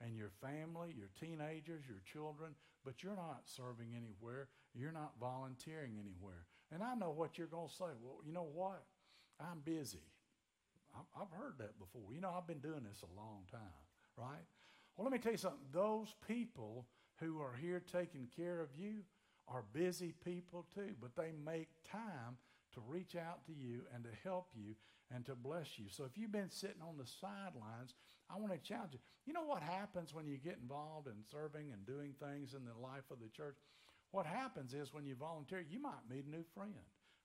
and 0.00 0.16
your 0.16 0.30
family, 0.42 0.94
your 0.96 1.08
teenagers, 1.18 1.84
your 1.88 2.02
children, 2.12 2.54
but 2.84 3.02
you're 3.02 3.16
not 3.16 3.42
serving 3.44 3.94
anywhere. 3.96 4.48
You're 4.78 4.92
not 4.92 5.12
volunteering 5.20 5.94
anywhere. 5.98 6.46
And 6.72 6.82
I 6.82 6.94
know 6.94 7.10
what 7.10 7.38
you're 7.38 7.46
going 7.46 7.68
to 7.68 7.74
say. 7.74 7.84
Well, 8.02 8.20
you 8.24 8.32
know 8.32 8.48
what? 8.52 8.82
I'm 9.40 9.60
busy. 9.64 10.02
I've 11.14 11.30
heard 11.30 11.54
that 11.58 11.78
before. 11.78 12.14
You 12.14 12.20
know, 12.20 12.32
I've 12.36 12.46
been 12.46 12.60
doing 12.60 12.82
this 12.82 13.02
a 13.02 13.20
long 13.20 13.42
time, 13.50 13.60
right? 14.16 14.44
Well, 14.96 15.04
let 15.04 15.12
me 15.12 15.18
tell 15.18 15.32
you 15.32 15.38
something. 15.38 15.60
Those 15.72 16.14
people 16.26 16.86
who 17.20 17.40
are 17.40 17.54
here 17.60 17.82
taking 17.92 18.28
care 18.34 18.60
of 18.60 18.68
you 18.78 19.02
are 19.48 19.64
busy 19.72 20.14
people 20.24 20.66
too, 20.74 20.94
but 21.00 21.14
they 21.16 21.32
make 21.44 21.68
time 21.90 22.38
to 22.74 22.80
reach 22.86 23.14
out 23.14 23.44
to 23.46 23.52
you 23.52 23.82
and 23.94 24.04
to 24.04 24.10
help 24.24 24.48
you 24.54 24.74
and 25.14 25.24
to 25.26 25.34
bless 25.34 25.78
you. 25.78 25.86
So 25.90 26.04
if 26.04 26.18
you've 26.18 26.32
been 26.32 26.50
sitting 26.50 26.82
on 26.82 26.96
the 26.98 27.06
sidelines, 27.06 27.94
I 28.28 28.38
want 28.38 28.52
to 28.52 28.58
challenge 28.58 28.94
you. 28.94 28.98
You 29.26 29.32
know 29.34 29.44
what 29.44 29.62
happens 29.62 30.12
when 30.12 30.26
you 30.26 30.36
get 30.36 30.58
involved 30.60 31.06
in 31.06 31.24
serving 31.30 31.72
and 31.72 31.86
doing 31.86 32.14
things 32.18 32.54
in 32.54 32.64
the 32.64 32.74
life 32.80 33.04
of 33.10 33.18
the 33.20 33.28
church? 33.28 33.56
What 34.10 34.26
happens 34.26 34.74
is 34.74 34.92
when 34.92 35.06
you 35.06 35.14
volunteer, 35.14 35.64
you 35.68 35.80
might 35.80 36.08
meet 36.08 36.24
a 36.26 36.30
new 36.30 36.44
friend. 36.54 36.74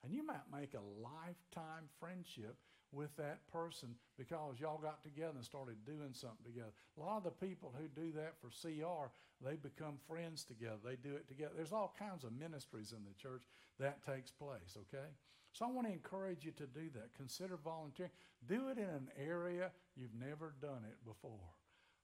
And 0.03 0.13
you 0.13 0.25
might 0.25 0.49
make 0.51 0.73
a 0.73 1.01
lifetime 1.01 1.85
friendship 1.99 2.57
with 2.91 3.15
that 3.17 3.47
person 3.51 3.95
because 4.17 4.59
y'all 4.59 4.79
got 4.79 5.03
together 5.03 5.33
and 5.35 5.45
started 5.45 5.85
doing 5.85 6.13
something 6.13 6.43
together. 6.43 6.71
A 6.97 7.01
lot 7.01 7.17
of 7.17 7.23
the 7.23 7.45
people 7.45 7.73
who 7.77 7.87
do 7.87 8.11
that 8.13 8.33
for 8.41 8.49
CR, 8.49 9.11
they 9.45 9.55
become 9.55 9.97
friends 10.07 10.43
together. 10.43 10.77
They 10.83 10.95
do 10.95 11.15
it 11.15 11.27
together. 11.27 11.53
There's 11.55 11.71
all 11.71 11.95
kinds 11.97 12.23
of 12.23 12.33
ministries 12.33 12.93
in 12.93 13.03
the 13.05 13.13
church 13.21 13.43
that 13.79 14.03
takes 14.05 14.31
place, 14.31 14.75
okay? 14.75 15.07
So 15.53 15.65
I 15.65 15.71
want 15.71 15.87
to 15.87 15.93
encourage 15.93 16.45
you 16.45 16.51
to 16.51 16.65
do 16.65 16.89
that. 16.95 17.13
Consider 17.15 17.57
volunteering. 17.57 18.11
Do 18.47 18.69
it 18.69 18.77
in 18.77 18.85
an 18.85 19.09
area 19.17 19.71
you've 19.95 20.15
never 20.15 20.55
done 20.61 20.83
it 20.89 20.97
before. 21.05 21.53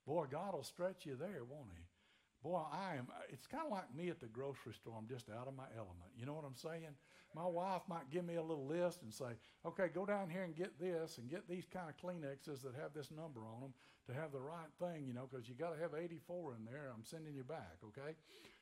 Boy, 0.05 0.25
God 0.29 0.53
will 0.53 0.63
stretch 0.63 1.05
you 1.05 1.15
there, 1.15 1.43
won't 1.43 1.71
He? 1.75 1.83
Boy, 2.47 2.63
I 2.71 2.95
am, 2.95 3.07
uh, 3.11 3.27
it's 3.27 3.45
kind 3.45 3.65
of 3.65 3.71
like 3.71 3.93
me 3.93 4.07
at 4.07 4.21
the 4.21 4.27
grocery 4.27 4.71
store. 4.71 4.93
I'm 4.97 5.07
just 5.07 5.29
out 5.29 5.49
of 5.49 5.55
my 5.57 5.67
element. 5.75 6.15
You 6.17 6.25
know 6.25 6.31
what 6.31 6.45
I'm 6.47 6.55
saying? 6.55 6.95
My 7.35 7.45
wife 7.45 7.81
might 7.89 8.09
give 8.09 8.23
me 8.23 8.35
a 8.35 8.41
little 8.41 8.65
list 8.65 9.01
and 9.03 9.13
say, 9.13 9.35
okay, 9.65 9.89
go 9.93 10.05
down 10.05 10.29
here 10.29 10.43
and 10.43 10.55
get 10.55 10.79
this 10.79 11.17
and 11.17 11.29
get 11.29 11.49
these 11.49 11.65
kind 11.67 11.89
of 11.89 11.97
Kleenexes 11.99 12.63
that 12.63 12.73
have 12.79 12.93
this 12.95 13.11
number 13.11 13.41
on 13.41 13.59
them 13.59 13.73
to 14.07 14.13
have 14.13 14.31
the 14.31 14.39
right 14.39 14.71
thing, 14.79 15.03
you 15.05 15.13
know, 15.13 15.27
because 15.29 15.49
you 15.49 15.55
got 15.55 15.75
to 15.75 15.81
have 15.81 15.91
84 15.93 16.55
in 16.57 16.63
there. 16.63 16.89
I'm 16.95 17.03
sending 17.03 17.35
you 17.35 17.43
back, 17.43 17.75
okay? 17.83 18.15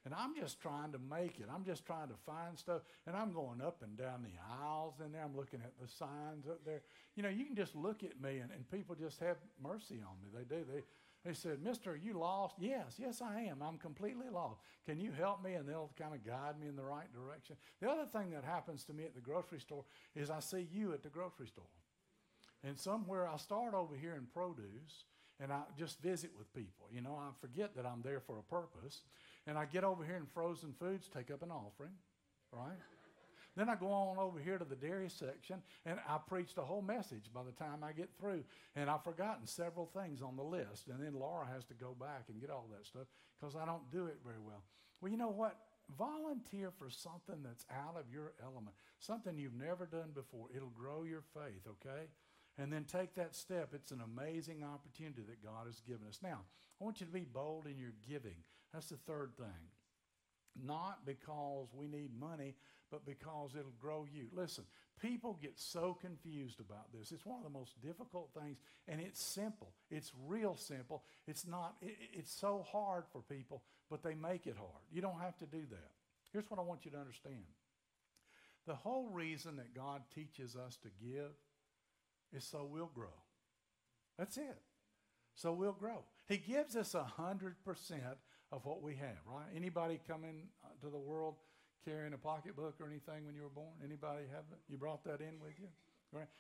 And 0.04 0.16
I'm 0.16 0.34
just 0.36 0.60
trying 0.60 0.92
to 0.94 1.00
make 1.00 1.40
it. 1.40 1.46
I'm 1.54 1.64
just 1.64 1.86
trying 1.86 2.08
to 2.08 2.18
find 2.26 2.58
stuff. 2.58 2.82
And 3.06 3.16
I'm 3.16 3.34
going 3.34 3.62
up 3.62 3.84
and 3.84 3.96
down 3.96 4.24
the 4.24 4.66
aisles 4.66 4.96
in 5.06 5.12
there. 5.12 5.22
I'm 5.24 5.38
looking 5.38 5.62
at 5.64 5.74
the 5.80 5.88
signs 5.88 6.48
up 6.48 6.66
there. 6.66 6.82
You 7.16 7.22
know, 7.22 7.30
you 7.30 7.46
can 7.46 7.56
just 7.56 7.76
look 7.76 8.04
at 8.04 8.20
me 8.20 8.40
and, 8.40 8.50
and 8.50 8.70
people 8.72 8.96
just 8.96 9.20
have 9.20 9.38
mercy 9.62 10.02
on 10.02 10.18
me. 10.24 10.30
They 10.34 10.44
do. 10.44 10.66
They, 10.66 10.82
they 11.26 11.34
said, 11.34 11.64
Mister, 11.64 11.94
are 11.94 11.98
you 11.98 12.20
lost? 12.20 12.56
Yes, 12.60 12.98
yes, 13.00 13.22
I 13.22 13.42
am. 13.42 13.64
I'm 13.64 13.80
completely 13.80 14.30
lost. 14.32 14.62
Can 14.86 15.00
you 15.00 15.12
help 15.12 15.44
me? 15.44 15.56
And 15.56 15.68
they'll 15.68 15.92
kind 15.98 16.14
of 16.14 16.24
guide 16.24 16.60
me 16.60 16.68
in 16.68 16.76
the 16.76 16.84
right 16.84 17.12
direction. 17.12 17.56
The 17.82 17.90
other 17.90 18.06
thing 18.06 18.30
that 18.32 18.44
happens 18.44 18.84
to 18.86 18.94
me 18.94 19.06
at 19.06 19.16
the 19.16 19.22
grocery 19.22 19.60
store 19.60 19.86
is 20.16 20.30
I 20.30 20.40
see 20.40 20.68
you 20.72 20.94
at 20.94 21.02
the 21.02 21.10
grocery 21.10 21.48
store. 21.48 21.66
And 22.64 22.80
somewhere 22.80 23.28
I 23.28 23.38
start 23.38 23.74
over 23.74 23.96
here 23.96 24.16
in 24.16 24.28
produce 24.28 25.06
and 25.40 25.52
I 25.52 25.62
just 25.78 26.00
visit 26.00 26.32
with 26.38 26.54
people. 26.54 26.88
You 26.92 27.02
know, 27.02 27.20
I 27.20 27.32
forget 27.42 27.76
that 27.76 27.86
I'm 27.86 28.02
there 28.04 28.20
for 28.20 28.38
a 28.38 28.44
purpose. 28.44 29.02
And 29.48 29.58
I 29.58 29.66
get 29.66 29.84
over 29.84 30.06
here 30.06 30.18
in 30.18 30.28
frozen 30.28 30.74
foods, 30.80 31.08
take 31.08 31.32
up 31.32 31.42
an 31.44 31.52
offering, 31.52 31.92
right? 32.52 32.78
Then 33.56 33.70
I 33.70 33.76
go 33.76 33.88
on 33.88 34.18
over 34.18 34.40
here 34.40 34.58
to 34.58 34.66
the 34.66 34.76
dairy 34.76 35.10
section 35.10 35.62
and 35.86 36.00
I 36.08 36.18
preach 36.28 36.56
the 36.56 36.62
whole 36.62 36.82
message 36.82 37.32
by 37.34 37.44
the 37.44 37.54
time 37.54 37.84
I 37.84 37.94
get 37.94 38.10
through. 38.20 38.44
And 38.76 38.90
I've 38.90 39.04
forgotten 39.04 39.48
several 39.48 39.86
things 39.86 40.22
on 40.22 40.36
the 40.36 40.44
list. 40.44 40.88
And 40.90 41.02
then 41.02 41.14
Laura 41.14 41.48
has 41.54 41.64
to 41.66 41.74
go 41.74 41.96
back 42.00 42.26
and 42.28 42.42
get 42.42 42.50
all 42.50 42.68
that 42.72 42.86
stuff 42.86 43.08
because 43.40 43.56
I 43.56 43.66
don't 43.66 43.90
do 43.92 44.08
it 44.08 44.18
very 44.24 44.40
well. 44.46 44.64
Well, 45.00 45.12
you 45.12 45.18
know 45.18 45.30
what? 45.30 45.58
Volunteer 45.98 46.72
for 46.72 46.90
something 46.90 47.44
that's 47.44 47.66
out 47.72 47.96
of 47.96 48.12
your 48.12 48.34
element, 48.44 48.76
something 49.00 49.38
you've 49.38 49.54
never 49.54 49.86
done 49.86 50.12
before. 50.14 50.48
It'll 50.56 50.70
grow 50.70 51.04
your 51.04 51.24
faith, 51.34 51.68
okay? 51.68 52.08
And 52.58 52.74
then 52.74 52.86
take 52.86 53.16
that 53.16 53.36
step. 53.36 53.70
It's 53.74 53.92
an 53.92 54.02
amazing 54.02 54.64
opportunity 54.64 55.22
that 55.28 55.44
God 55.44 55.68
has 55.68 55.82
given 55.82 56.08
us. 56.08 56.20
Now, 56.24 56.40
I 56.82 56.84
want 56.84 57.02
you 57.02 57.06
to 57.06 57.12
be 57.12 57.26
bold 57.26 57.68
in 57.68 57.78
your 57.78 57.94
giving. 58.10 58.38
That's 58.74 58.90
the 58.90 58.98
third 58.98 59.38
thing. 59.38 59.70
Not 60.62 61.06
because 61.06 61.68
we 61.74 61.88
need 61.88 62.18
money, 62.18 62.56
but 62.92 63.06
because 63.06 63.52
it'll 63.58 63.72
grow 63.80 64.06
you. 64.12 64.28
Listen, 64.34 64.64
people 65.02 65.38
get 65.42 65.54
so 65.60 65.98
confused 66.00 66.60
about 66.60 66.92
this. 66.94 67.12
It's 67.12 67.26
one 67.26 67.38
of 67.38 67.44
the 67.44 67.58
most 67.58 67.80
difficult 67.82 68.30
things, 68.40 68.58
and 68.88 69.02
it's 69.02 69.22
simple. 69.22 69.74
It's 69.90 70.12
real 70.28 70.56
simple. 70.56 71.04
It's 71.28 71.46
not, 71.48 71.76
it, 71.82 71.96
it's 72.14 72.34
so 72.34 72.66
hard 72.72 73.04
for 73.12 73.22
people, 73.22 73.64
but 73.90 74.04
they 74.04 74.16
make 74.16 74.48
it 74.48 74.56
hard. 74.58 74.84
You 74.92 75.02
don't 75.02 75.20
have 75.20 75.38
to 75.38 75.46
do 75.46 75.64
that. 75.72 75.92
Here's 76.32 76.50
what 76.50 76.60
I 76.60 76.64
want 76.64 76.86
you 76.86 76.92
to 76.92 76.98
understand 76.98 77.46
the 78.68 78.76
whole 78.76 79.10
reason 79.10 79.58
that 79.58 79.76
God 79.76 80.02
teaches 80.14 80.56
us 80.56 80.78
to 80.78 80.90
give 81.00 81.32
is 82.34 82.44
so 82.44 82.68
we'll 82.70 82.92
grow. 82.94 83.14
That's 84.18 84.38
it. 84.38 84.58
So 85.36 85.54
we'll 85.54 85.74
grow. 85.74 86.04
He 86.28 86.38
gives 86.38 86.76
us 86.76 86.96
a 86.96 87.04
hundred 87.04 87.56
percent 87.64 88.18
of 88.52 88.66
what 88.66 88.82
we 88.82 88.96
have, 88.96 89.20
right? 89.28 89.46
Anybody 89.56 90.00
coming 90.08 90.48
uh, 90.64 90.70
to 90.82 90.90
the 90.90 90.98
world 90.98 91.36
carrying 91.86 92.14
a 92.14 92.18
pocketbook 92.18 92.76
or 92.82 92.88
anything 92.88 93.26
when 93.26 93.36
you 93.36 93.44
were 93.44 93.50
born? 93.50 93.74
Anybody 93.84 94.26
have 94.34 94.50
that? 94.50 94.60
You 94.68 94.78
brought 94.78 95.04
that 95.06 95.22
in 95.22 95.40
with 95.40 95.60
you? 95.60 95.68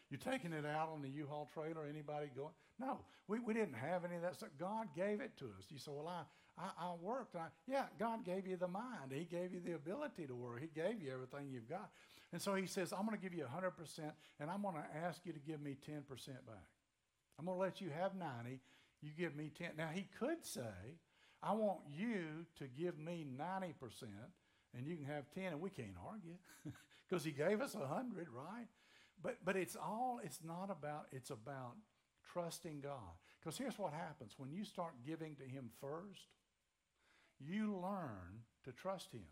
You're 0.10 0.19
taking 0.19 0.53
it 0.53 0.65
out 0.65 0.89
on 0.93 1.01
the 1.01 1.10
U-Haul 1.10 1.49
trailer. 1.53 1.86
Anybody 1.89 2.27
going? 2.36 2.53
No, 2.79 2.99
we, 3.27 3.39
we 3.39 3.53
didn't 3.53 3.75
have 3.75 4.05
any 4.05 4.15
of 4.15 4.21
that 4.21 4.36
stuff. 4.36 4.49
God 4.60 4.88
gave 4.95 5.19
it 5.19 5.38
to 5.39 5.45
us. 5.45 5.65
You 5.69 5.79
say, 5.79 5.91
well, 5.93 6.08
I, 6.08 6.23
I, 6.58 6.69
I 6.88 6.93
worked. 7.01 7.36
I, 7.36 7.47
yeah, 7.67 7.86
God 7.99 8.23
gave 8.23 8.47
you 8.47 8.58
the 8.58 8.67
mind. 8.67 9.12
He 9.12 9.25
gave 9.25 9.53
you 9.53 9.60
the 9.60 9.73
ability 9.73 10.27
to 10.27 10.36
work. 10.36 10.62
He 10.62 10.67
gave 10.67 11.01
you 11.01 11.12
everything 11.12 11.49
you've 11.51 11.69
got. 11.69 11.89
And 12.31 12.41
so 12.41 12.55
he 12.55 12.67
says, 12.67 12.93
I'm 12.93 13.05
going 13.05 13.17
to 13.17 13.21
give 13.21 13.34
you 13.34 13.43
100%, 13.45 13.71
and 14.39 14.49
I'm 14.49 14.62
going 14.62 14.75
to 14.75 14.97
ask 15.05 15.21
you 15.25 15.34
to 15.34 15.39
give 15.39 15.62
me 15.62 15.75
10% 15.89 16.01
back. 16.45 16.67
I'm 17.39 17.45
going 17.45 17.58
to 17.58 17.62
let 17.62 17.81
you 17.81 17.89
have 17.89 18.15
90. 18.15 18.60
You 19.01 19.12
give 19.17 19.36
me 19.36 19.51
10. 19.58 19.71
Now, 19.77 19.89
he 19.93 20.08
could 20.19 20.45
say, 20.45 20.62
I 21.43 21.53
want 21.53 21.79
you 21.95 22.45
to 22.58 22.67
give 22.67 22.97
me 22.97 23.25
90%, 23.38 23.73
and 24.75 24.85
you 24.85 24.95
can 24.95 25.05
have 25.05 25.29
10, 25.33 25.53
and 25.53 25.61
we 25.61 25.69
can't 25.69 25.95
argue 26.07 26.35
because 27.09 27.23
he 27.23 27.31
gave 27.31 27.61
us 27.61 27.75
100, 27.75 28.27
right? 28.29 28.67
But, 29.21 29.38
but 29.43 29.55
it's 29.55 29.75
all, 29.75 30.19
it's 30.23 30.39
not 30.43 30.69
about, 30.69 31.07
it's 31.11 31.29
about 31.29 31.75
trusting 32.33 32.81
God. 32.81 33.15
Because 33.39 33.57
here's 33.57 33.77
what 33.77 33.93
happens 33.93 34.33
when 34.38 34.51
you 34.51 34.65
start 34.65 34.93
giving 35.05 35.35
to 35.35 35.43
him 35.43 35.69
first, 35.79 36.27
you 37.39 37.79
learn 37.81 38.43
to 38.63 38.71
trust 38.71 39.11
him. 39.11 39.25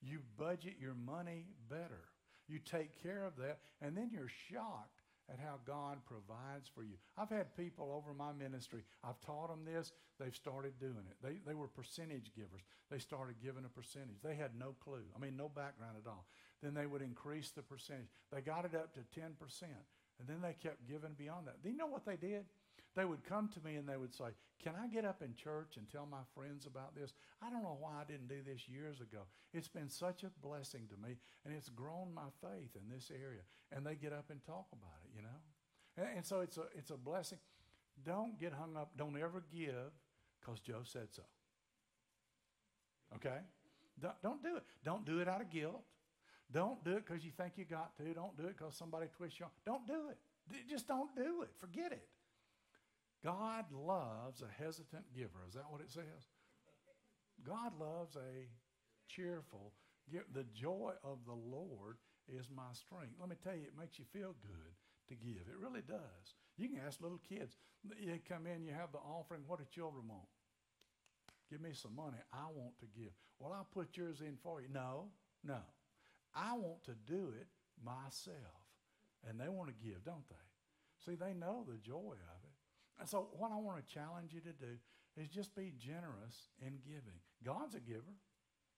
You 0.00 0.20
budget 0.36 0.76
your 0.80 0.94
money 0.94 1.46
better. 1.68 2.08
You 2.48 2.58
take 2.58 3.02
care 3.02 3.24
of 3.24 3.36
that, 3.36 3.58
and 3.82 3.96
then 3.96 4.10
you're 4.12 4.30
shocked 4.50 4.97
at 5.30 5.38
how 5.38 5.56
God 5.66 5.98
provides 6.06 6.68
for 6.74 6.82
you. 6.82 6.96
I've 7.16 7.28
had 7.28 7.56
people 7.56 7.92
over 7.92 8.14
my 8.14 8.32
ministry, 8.32 8.82
I've 9.04 9.20
taught 9.20 9.48
them 9.48 9.64
this, 9.64 9.92
they've 10.18 10.34
started 10.34 10.78
doing 10.80 11.04
it. 11.08 11.16
They, 11.22 11.40
they 11.46 11.54
were 11.54 11.68
percentage 11.68 12.32
givers. 12.34 12.62
They 12.90 12.98
started 12.98 13.36
giving 13.42 13.64
a 13.64 13.68
percentage. 13.68 14.22
They 14.22 14.34
had 14.34 14.58
no 14.58 14.74
clue, 14.82 15.04
I 15.14 15.18
mean, 15.18 15.36
no 15.36 15.48
background 15.48 15.96
at 16.02 16.08
all. 16.08 16.26
Then 16.62 16.74
they 16.74 16.86
would 16.86 17.02
increase 17.02 17.50
the 17.50 17.62
percentage. 17.62 18.08
They 18.32 18.40
got 18.40 18.64
it 18.64 18.74
up 18.74 18.94
to 18.94 19.00
10%, 19.00 19.30
and 20.18 20.28
then 20.28 20.40
they 20.40 20.54
kept 20.60 20.88
giving 20.88 21.14
beyond 21.16 21.46
that. 21.46 21.62
Do 21.62 21.70
you 21.70 21.76
know 21.76 21.86
what 21.86 22.04
they 22.06 22.16
did? 22.16 22.44
They 22.98 23.04
would 23.04 23.22
come 23.22 23.48
to 23.54 23.60
me 23.64 23.76
and 23.76 23.88
they 23.88 23.96
would 23.96 24.12
say, 24.12 24.24
Can 24.60 24.72
I 24.74 24.88
get 24.88 25.04
up 25.04 25.22
in 25.22 25.32
church 25.36 25.76
and 25.76 25.88
tell 25.88 26.04
my 26.04 26.26
friends 26.34 26.66
about 26.66 26.96
this? 26.96 27.14
I 27.40 27.48
don't 27.48 27.62
know 27.62 27.76
why 27.78 27.92
I 28.00 28.04
didn't 28.10 28.26
do 28.26 28.42
this 28.44 28.68
years 28.68 29.00
ago. 29.00 29.20
It's 29.54 29.68
been 29.68 29.88
such 29.88 30.24
a 30.24 30.30
blessing 30.44 30.88
to 30.90 31.08
me, 31.08 31.14
and 31.44 31.54
it's 31.54 31.68
grown 31.68 32.12
my 32.12 32.26
faith 32.42 32.74
in 32.74 32.92
this 32.92 33.12
area. 33.14 33.42
And 33.70 33.86
they 33.86 33.94
get 33.94 34.12
up 34.12 34.30
and 34.30 34.44
talk 34.44 34.66
about 34.72 34.98
it, 35.04 35.12
you 35.14 35.22
know? 35.22 35.28
And, 35.96 36.16
and 36.16 36.26
so 36.26 36.40
it's 36.40 36.58
a, 36.58 36.64
it's 36.76 36.90
a 36.90 36.96
blessing. 36.96 37.38
Don't 38.04 38.36
get 38.36 38.52
hung 38.52 38.76
up. 38.76 38.90
Don't 38.96 39.16
ever 39.16 39.44
give 39.52 39.92
because 40.40 40.58
Joe 40.58 40.80
said 40.82 41.06
so. 41.12 41.22
Okay? 43.14 43.38
Don't, 44.02 44.20
don't 44.24 44.42
do 44.42 44.56
it. 44.56 44.64
Don't 44.84 45.04
do 45.04 45.20
it 45.20 45.28
out 45.28 45.40
of 45.40 45.50
guilt. 45.50 45.84
Don't 46.50 46.82
do 46.82 46.96
it 46.96 47.06
because 47.06 47.24
you 47.24 47.30
think 47.30 47.52
you 47.58 47.64
got 47.64 47.96
to. 47.98 48.12
Don't 48.12 48.36
do 48.36 48.46
it 48.46 48.56
because 48.58 48.74
somebody 48.74 49.06
twists 49.16 49.38
you 49.38 49.46
on. 49.46 49.52
Don't 49.64 49.86
do 49.86 50.08
it. 50.10 50.18
Just 50.68 50.88
don't 50.88 51.14
do 51.14 51.42
it. 51.42 51.50
Forget 51.60 51.92
it. 51.92 52.08
God 53.24 53.66
loves 53.72 54.42
a 54.42 54.62
hesitant 54.62 55.04
giver. 55.14 55.44
Is 55.48 55.54
that 55.54 55.70
what 55.70 55.80
it 55.80 55.90
says? 55.90 56.30
God 57.46 57.72
loves 57.78 58.16
a 58.16 58.48
cheerful 59.08 59.72
giver. 60.10 60.26
The 60.32 60.46
joy 60.54 60.92
of 61.02 61.18
the 61.26 61.34
Lord 61.34 61.96
is 62.28 62.48
my 62.54 62.72
strength. 62.72 63.14
Let 63.18 63.28
me 63.28 63.36
tell 63.42 63.54
you, 63.54 63.62
it 63.62 63.78
makes 63.78 63.98
you 63.98 64.04
feel 64.12 64.34
good 64.42 64.74
to 65.08 65.14
give. 65.14 65.48
It 65.48 65.58
really 65.58 65.82
does. 65.86 66.34
You 66.56 66.68
can 66.68 66.80
ask 66.86 67.00
little 67.00 67.20
kids. 67.28 67.56
You 68.00 68.18
come 68.28 68.46
in, 68.46 68.64
you 68.64 68.72
have 68.72 68.92
the 68.92 68.98
offering. 68.98 69.42
What 69.46 69.58
do 69.58 69.64
children 69.70 70.04
want? 70.08 70.28
Give 71.50 71.60
me 71.60 71.70
some 71.72 71.96
money. 71.96 72.18
I 72.32 72.46
want 72.54 72.78
to 72.80 72.86
give. 72.86 73.12
Well, 73.38 73.52
I'll 73.52 73.68
put 73.72 73.96
yours 73.96 74.20
in 74.20 74.36
for 74.42 74.60
you. 74.60 74.68
No, 74.72 75.06
no. 75.44 75.60
I 76.34 76.52
want 76.54 76.84
to 76.84 76.94
do 77.06 77.32
it 77.40 77.46
myself. 77.82 78.36
And 79.28 79.40
they 79.40 79.48
want 79.48 79.68
to 79.68 79.86
give, 79.86 80.04
don't 80.04 80.28
they? 80.28 80.36
See, 81.04 81.14
they 81.16 81.32
know 81.32 81.64
the 81.66 81.78
joy 81.78 82.14
of 82.14 82.40
it. 82.44 82.47
And 82.98 83.08
so, 83.08 83.28
what 83.36 83.52
I 83.52 83.56
want 83.56 83.78
to 83.78 83.94
challenge 83.94 84.32
you 84.32 84.40
to 84.40 84.52
do 84.52 84.76
is 85.16 85.28
just 85.28 85.54
be 85.54 85.72
generous 85.78 86.48
in 86.60 86.78
giving. 86.84 87.20
God's 87.44 87.74
a 87.74 87.80
giver, 87.80 88.16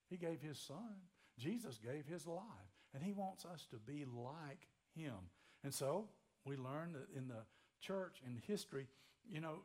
He 0.09 0.17
gave 0.17 0.41
His 0.41 0.59
Son, 0.59 1.01
Jesus 1.39 1.79
gave 1.79 2.05
His 2.05 2.27
life, 2.27 2.71
and 2.93 3.03
He 3.03 3.13
wants 3.13 3.45
us 3.45 3.65
to 3.71 3.77
be 3.77 4.05
like 4.05 4.67
Him. 4.95 5.29
And 5.63 5.73
so, 5.73 6.05
we 6.45 6.57
learn 6.57 6.93
that 6.93 7.07
in 7.17 7.27
the 7.27 7.43
church, 7.81 8.21
in 8.25 8.41
history, 8.47 8.87
you 9.29 9.41
know, 9.41 9.61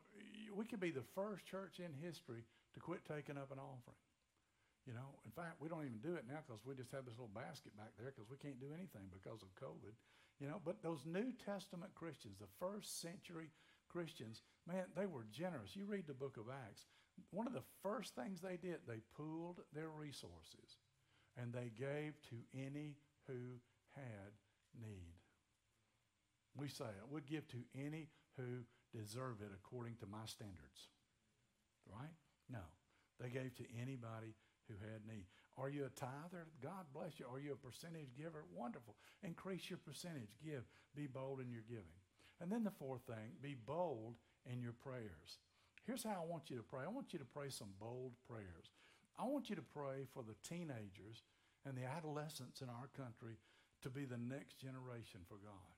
we 0.55 0.65
could 0.65 0.81
be 0.81 0.91
the 0.91 1.07
first 1.15 1.45
church 1.47 1.81
in 1.81 1.93
history 2.01 2.45
to 2.75 2.81
quit 2.81 3.05
taking 3.05 3.37
up 3.37 3.53
an 3.53 3.59
offering. 3.59 4.01
You 4.87 4.95
know, 4.95 5.19
in 5.25 5.33
fact, 5.33 5.59
we 5.59 5.69
don't 5.69 5.83
even 5.83 5.99
do 5.99 6.15
it 6.15 6.31
now 6.31 6.47
because 6.47 6.63
we 6.63 6.79
just 6.79 6.93
have 6.93 7.05
this 7.05 7.19
little 7.19 7.35
basket 7.35 7.75
back 7.75 7.91
there 7.99 8.15
because 8.15 8.31
we 8.31 8.39
can't 8.39 8.61
do 8.63 8.71
anything 8.71 9.11
because 9.11 9.43
of 9.43 9.51
COVID. 9.59 9.97
You 10.39 10.47
know, 10.47 10.61
but 10.63 10.83
those 10.83 11.03
New 11.09 11.33
Testament 11.43 11.91
Christians, 11.97 12.39
the 12.39 12.53
first 12.61 13.01
century 13.01 13.51
Christians, 13.97 14.43
man, 14.69 14.85
they 14.95 15.07
were 15.07 15.25
generous. 15.33 15.75
You 15.75 15.87
read 15.87 16.07
the 16.07 16.13
book 16.13 16.37
of 16.37 16.53
Acts. 16.53 16.85
One 17.31 17.47
of 17.47 17.55
the 17.55 17.65
first 17.83 18.15
things 18.15 18.43
they 18.43 18.59
did, 18.59 18.81
they 18.87 19.01
pooled 19.17 19.61
their 19.73 19.89
resources 19.89 20.77
and 21.41 21.51
they 21.51 21.73
gave 21.79 22.13
to 22.29 22.37
any 22.55 22.97
who 23.27 23.57
had 23.95 24.37
need. 24.79 25.17
We 26.55 26.69
say 26.69 26.85
it? 26.85 27.09
We 27.11 27.23
give 27.23 27.49
to 27.49 27.65
any 27.75 28.09
who 28.37 28.65
deserve 28.93 29.41
it 29.41 29.51
according 29.55 29.97
to 30.01 30.07
my 30.07 30.27
standards. 30.27 30.93
Right? 31.91 32.13
No. 32.51 32.69
They 33.19 33.31
gave 33.31 33.55
to 33.57 33.65
anybody 33.81 34.37
who 34.69 34.75
had 34.75 35.09
need. 35.09 35.25
Are 35.57 35.71
you 35.71 35.87
a 35.87 35.99
tither? 35.99 36.49
God 36.63 36.85
bless 36.93 37.19
you. 37.19 37.25
Are 37.33 37.41
you 37.41 37.53
a 37.53 37.67
percentage 37.67 38.13
giver? 38.19 38.45
Wonderful. 38.55 38.95
Increase 39.23 39.71
your 39.71 39.79
percentage. 39.79 40.37
Give. 40.45 40.65
Be 40.95 41.07
bold 41.07 41.41
in 41.41 41.51
your 41.51 41.65
giving. 41.67 41.97
And 42.41 42.51
then 42.51 42.65
the 42.65 42.71
fourth 42.71 43.03
thing, 43.07 43.33
be 43.43 43.55
bold 43.55 44.17
in 44.51 44.61
your 44.61 44.73
prayers. 44.73 45.41
Here's 45.87 46.03
how 46.03 46.21
I 46.23 46.27
want 46.31 46.51
you 46.51 46.57
to 46.57 46.63
pray. 46.63 46.83
I 46.85 46.91
want 46.91 47.13
you 47.13 47.19
to 47.19 47.25
pray 47.25 47.49
some 47.49 47.71
bold 47.81 48.13
prayers. 48.29 48.71
I 49.19 49.25
want 49.25 49.49
you 49.49 49.57
to 49.57 49.63
pray 49.63 50.07
for 50.13 50.23
the 50.23 50.37
teenagers 50.47 51.23
and 51.65 51.77
the 51.77 51.87
adolescents 51.87 52.61
in 52.61 52.69
our 52.69 52.89
country 52.97 53.39
to 53.83 53.89
be 53.89 54.05
the 54.05 54.19
next 54.19 54.59
generation 54.59 55.21
for 55.29 55.37
God. 55.37 55.75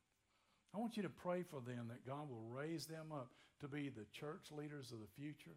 I 0.75 0.79
want 0.79 0.97
you 0.97 1.03
to 1.03 1.09
pray 1.09 1.42
for 1.42 1.61
them 1.61 1.88
that 1.88 2.07
God 2.07 2.29
will 2.29 2.44
raise 2.51 2.87
them 2.87 3.12
up 3.12 3.31
to 3.61 3.68
be 3.68 3.88
the 3.88 4.07
church 4.12 4.51
leaders 4.51 4.92
of 4.92 5.01
the 5.01 5.23
future, 5.23 5.57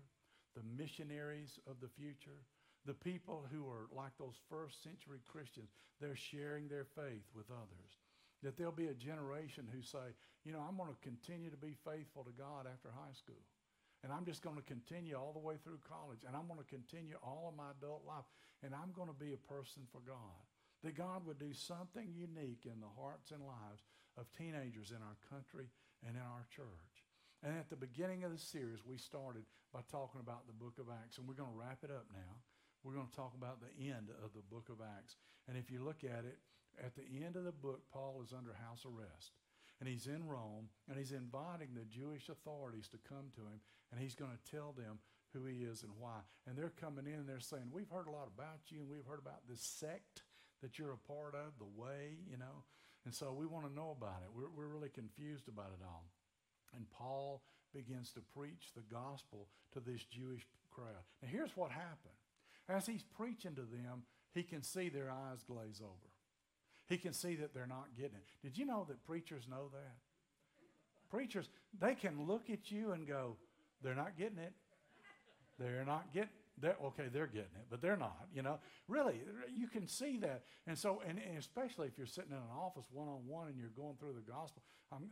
the 0.55 0.63
missionaries 0.77 1.59
of 1.69 1.79
the 1.81 1.89
future, 1.89 2.39
the 2.85 2.93
people 2.93 3.45
who 3.51 3.67
are 3.67 3.87
like 3.95 4.17
those 4.17 4.39
first 4.49 4.83
century 4.83 5.19
Christians. 5.27 5.69
They're 5.99 6.15
sharing 6.15 6.67
their 6.67 6.85
faith 6.85 7.27
with 7.35 7.51
others. 7.51 7.99
That 8.41 8.57
there'll 8.57 8.71
be 8.71 8.87
a 8.87 8.93
generation 8.93 9.67
who 9.71 9.81
say, 9.81 10.15
you 10.45 10.51
know, 10.51 10.63
I'm 10.65 10.77
going 10.77 10.89
to 10.89 11.05
continue 11.05 11.49
to 11.53 11.57
be 11.57 11.77
faithful 11.85 12.25
to 12.25 12.33
God 12.33 12.65
after 12.65 12.89
high 12.89 13.13
school. 13.13 13.41
And 14.01 14.09
I'm 14.09 14.25
just 14.25 14.41
going 14.41 14.57
to 14.57 14.65
continue 14.65 15.13
all 15.13 15.29
the 15.29 15.45
way 15.45 15.61
through 15.61 15.77
college. 15.85 16.25
And 16.25 16.33
I'm 16.33 16.49
going 16.49 16.61
to 16.61 16.65
continue 16.65 17.21
all 17.21 17.53
of 17.53 17.57
my 17.57 17.69
adult 17.77 18.01
life. 18.01 18.25
And 18.65 18.73
I'm 18.73 18.89
going 18.97 19.13
to 19.13 19.17
be 19.17 19.37
a 19.37 19.45
person 19.45 19.85
for 19.93 20.01
God. 20.01 20.41
That 20.81 20.97
God 20.97 21.29
would 21.29 21.37
do 21.37 21.53
something 21.53 22.09
unique 22.09 22.65
in 22.65 22.81
the 22.81 22.89
hearts 22.97 23.29
and 23.29 23.45
lives 23.45 23.85
of 24.17 24.25
teenagers 24.33 24.89
in 24.89 24.97
our 25.05 25.17
country 25.29 25.69
and 26.01 26.17
in 26.17 26.25
our 26.25 26.49
church. 26.49 27.05
And 27.45 27.53
at 27.53 27.69
the 27.69 27.77
beginning 27.77 28.25
of 28.25 28.33
the 28.33 28.41
series, 28.41 28.81
we 28.81 28.97
started 28.97 29.45
by 29.69 29.85
talking 29.93 30.21
about 30.21 30.49
the 30.49 30.57
book 30.57 30.81
of 30.81 30.89
Acts. 30.89 31.21
And 31.21 31.29
we're 31.29 31.37
going 31.37 31.53
to 31.53 31.61
wrap 31.61 31.85
it 31.85 31.93
up 31.93 32.09
now. 32.09 32.41
We're 32.81 32.97
going 32.97 33.13
to 33.13 33.15
talk 33.15 33.37
about 33.37 33.61
the 33.61 33.93
end 33.93 34.09
of 34.25 34.33
the 34.33 34.45
book 34.49 34.73
of 34.73 34.81
Acts. 34.81 35.21
And 35.45 35.53
if 35.53 35.69
you 35.69 35.85
look 35.85 36.01
at 36.01 36.25
it, 36.25 36.41
at 36.81 36.97
the 36.97 37.05
end 37.21 37.37
of 37.37 37.45
the 37.45 37.53
book, 37.53 37.85
Paul 37.93 38.25
is 38.25 38.33
under 38.33 38.57
house 38.57 38.81
arrest 38.89 39.37
and 39.81 39.89
he's 39.89 40.05
in 40.05 40.27
Rome, 40.27 40.69
and 40.87 40.95
he's 40.95 41.11
inviting 41.11 41.73
the 41.73 41.89
Jewish 41.89 42.29
authorities 42.29 42.87
to 42.89 43.01
come 43.09 43.33
to 43.33 43.41
him, 43.41 43.65
and 43.91 43.99
he's 43.99 44.13
going 44.13 44.29
to 44.29 44.51
tell 44.51 44.73
them 44.77 44.99
who 45.33 45.43
he 45.45 45.65
is 45.65 45.81
and 45.81 45.91
why. 45.97 46.21
And 46.45 46.55
they're 46.55 46.73
coming 46.79 47.07
in 47.07 47.15
and 47.15 47.27
they're 47.27 47.39
saying, 47.39 47.73
We've 47.73 47.89
heard 47.89 48.07
a 48.07 48.11
lot 48.11 48.29
about 48.29 48.69
you, 48.69 48.81
and 48.81 48.89
we've 48.89 49.09
heard 49.09 49.19
about 49.19 49.47
this 49.49 49.61
sect 49.61 50.21
that 50.61 50.77
you're 50.77 50.93
a 50.93 51.11
part 51.11 51.33
of, 51.33 51.57
the 51.57 51.81
way, 51.81 52.21
you 52.29 52.37
know. 52.37 52.63
And 53.05 53.13
so 53.15 53.33
we 53.33 53.47
want 53.47 53.65
to 53.65 53.73
know 53.73 53.97
about 53.97 54.21
it. 54.21 54.29
We're, 54.35 54.53
we're 54.55 54.71
really 54.71 54.89
confused 54.89 55.47
about 55.47 55.73
it 55.73 55.83
all. 55.83 56.05
And 56.75 56.85
Paul 56.91 57.41
begins 57.73 58.11
to 58.11 58.21
preach 58.37 58.69
the 58.75 58.83
gospel 58.93 59.47
to 59.73 59.79
this 59.79 60.03
Jewish 60.05 60.45
crowd. 60.69 61.01
Now, 61.23 61.29
here's 61.31 61.57
what 61.57 61.71
happened. 61.71 62.13
As 62.69 62.85
he's 62.85 63.03
preaching 63.03 63.55
to 63.55 63.61
them, 63.61 64.03
he 64.35 64.43
can 64.43 64.61
see 64.61 64.89
their 64.89 65.09
eyes 65.09 65.43
glaze 65.43 65.81
over. 65.81 66.10
He 66.91 66.97
can 66.97 67.13
see 67.13 67.35
that 67.35 67.53
they're 67.53 67.65
not 67.67 67.85
getting 67.95 68.17
it. 68.17 68.25
Did 68.43 68.57
you 68.57 68.65
know 68.65 68.85
that 68.89 69.01
preachers 69.05 69.47
know 69.49 69.69
that? 69.71 69.95
Preachers, 71.09 71.47
they 71.79 71.95
can 71.95 72.27
look 72.27 72.49
at 72.49 72.69
you 72.69 72.91
and 72.91 73.07
go, 73.07 73.37
they're 73.81 73.95
not 73.95 74.17
getting 74.17 74.39
it. 74.39 74.51
They're 75.57 75.85
not 75.85 76.13
getting 76.13 76.31
they're, 76.61 76.75
okay, 76.93 77.05
they're 77.11 77.27
getting 77.27 77.57
it, 77.57 77.65
but 77.69 77.81
they're 77.81 77.97
not, 77.97 78.27
you 78.35 78.41
know. 78.43 78.59
Really, 78.87 79.21
you 79.55 79.67
can 79.67 79.87
see 79.87 80.17
that. 80.17 80.43
And 80.67 80.77
so, 80.77 81.01
and, 81.07 81.17
and 81.17 81.37
especially 81.37 81.87
if 81.87 81.97
you're 81.97 82.05
sitting 82.05 82.31
in 82.31 82.37
an 82.37 82.53
office 82.55 82.85
one 82.91 83.07
on 83.07 83.25
one 83.25 83.47
and 83.47 83.57
you're 83.57 83.73
going 83.73 83.95
through 83.99 84.13
the 84.13 84.31
gospel, 84.31 84.61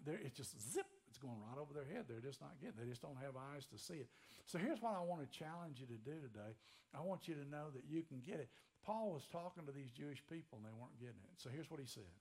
it's 0.05 0.37
just 0.37 0.53
zip, 0.61 0.85
it's 1.07 1.17
going 1.17 1.37
right 1.49 1.57
over 1.59 1.73
their 1.73 1.87
head. 1.89 2.05
They're 2.07 2.21
just 2.21 2.41
not 2.41 2.53
getting 2.61 2.77
it. 2.77 2.83
They 2.83 2.89
just 2.89 3.01
don't 3.01 3.17
have 3.17 3.33
eyes 3.55 3.65
to 3.73 3.79
see 3.79 3.95
it. 3.95 4.09
So 4.45 4.59
here's 4.59 4.81
what 4.81 4.93
I 4.93 5.01
want 5.01 5.25
to 5.25 5.29
challenge 5.31 5.79
you 5.79 5.87
to 5.87 5.97
do 5.97 6.21
today. 6.21 6.53
I 6.93 7.01
want 7.01 7.27
you 7.27 7.33
to 7.35 7.45
know 7.49 7.73
that 7.73 7.83
you 7.89 8.03
can 8.03 8.21
get 8.21 8.39
it. 8.39 8.49
Paul 8.85 9.11
was 9.11 9.27
talking 9.31 9.65
to 9.65 9.71
these 9.71 9.91
Jewish 9.91 10.23
people 10.29 10.57
and 10.57 10.65
they 10.65 10.75
weren't 10.75 10.99
getting 10.99 11.23
it. 11.27 11.37
So 11.37 11.49
here's 11.49 11.69
what 11.69 11.79
he 11.79 11.85
said. 11.85 12.13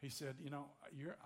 He 0.00 0.08
said, 0.08 0.36
You 0.42 0.50
know, 0.50 0.66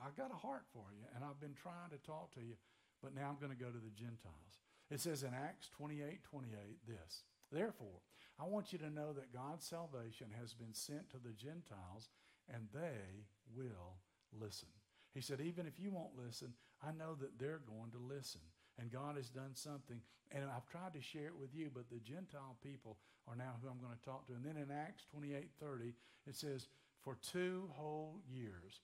I've 0.05 0.17
got 0.17 0.31
a 0.31 0.39
heart 0.39 0.65
for 0.73 0.87
you, 0.95 1.05
and 1.15 1.25
I've 1.25 1.41
been 1.41 1.55
trying 1.55 1.91
to 1.91 1.99
talk 1.99 2.33
to 2.35 2.41
you, 2.41 2.55
but 3.03 3.15
now 3.15 3.29
I'm 3.29 3.41
going 3.41 3.57
to 3.57 3.65
go 3.65 3.71
to 3.71 3.83
the 3.83 3.95
Gentiles. 3.95 4.63
It 4.91 5.01
says 5.01 5.23
in 5.23 5.35
Acts 5.35 5.69
28 5.71 6.23
28 6.23 6.87
this 6.87 7.25
Therefore, 7.51 8.01
I 8.39 8.45
want 8.45 8.73
you 8.73 8.79
to 8.79 8.91
know 8.91 9.13
that 9.13 9.35
God's 9.35 9.67
salvation 9.67 10.29
has 10.39 10.55
been 10.55 10.75
sent 10.75 11.11
to 11.11 11.19
the 11.19 11.35
Gentiles, 11.35 12.11
and 12.53 12.69
they 12.73 13.27
will 13.55 13.99
listen. 14.39 14.69
He 15.15 15.21
said, 15.21 15.41
Even 15.41 15.67
if 15.67 15.79
you 15.79 15.91
won't 15.91 16.17
listen, 16.17 16.55
I 16.83 16.93
know 16.93 17.15
that 17.21 17.39
they're 17.39 17.63
going 17.67 17.91
to 17.93 18.15
listen 18.15 18.41
and 18.81 18.91
God 18.91 19.17
has 19.17 19.29
done 19.29 19.53
something. 19.55 20.01
And 20.33 20.45
I've 20.45 20.67
tried 20.67 20.95
to 20.95 21.03
share 21.03 21.27
it 21.27 21.39
with 21.39 21.55
you, 21.55 21.71
but 21.75 21.91
the 21.91 22.01
Gentile 22.01 22.57
people 22.63 22.99
are 23.29 23.37
now 23.37 23.55
who 23.61 23.69
I'm 23.69 23.81
going 23.81 23.97
to 23.97 24.05
talk 24.05 24.27
to. 24.27 24.33
And 24.33 24.45
then 24.45 24.57
in 24.57 24.71
Acts 24.71 25.05
28 25.13 25.51
30, 25.61 25.93
it 26.27 26.37
says, 26.37 26.69
For 27.03 27.19
two 27.21 27.69
whole 27.75 28.21
years, 28.29 28.81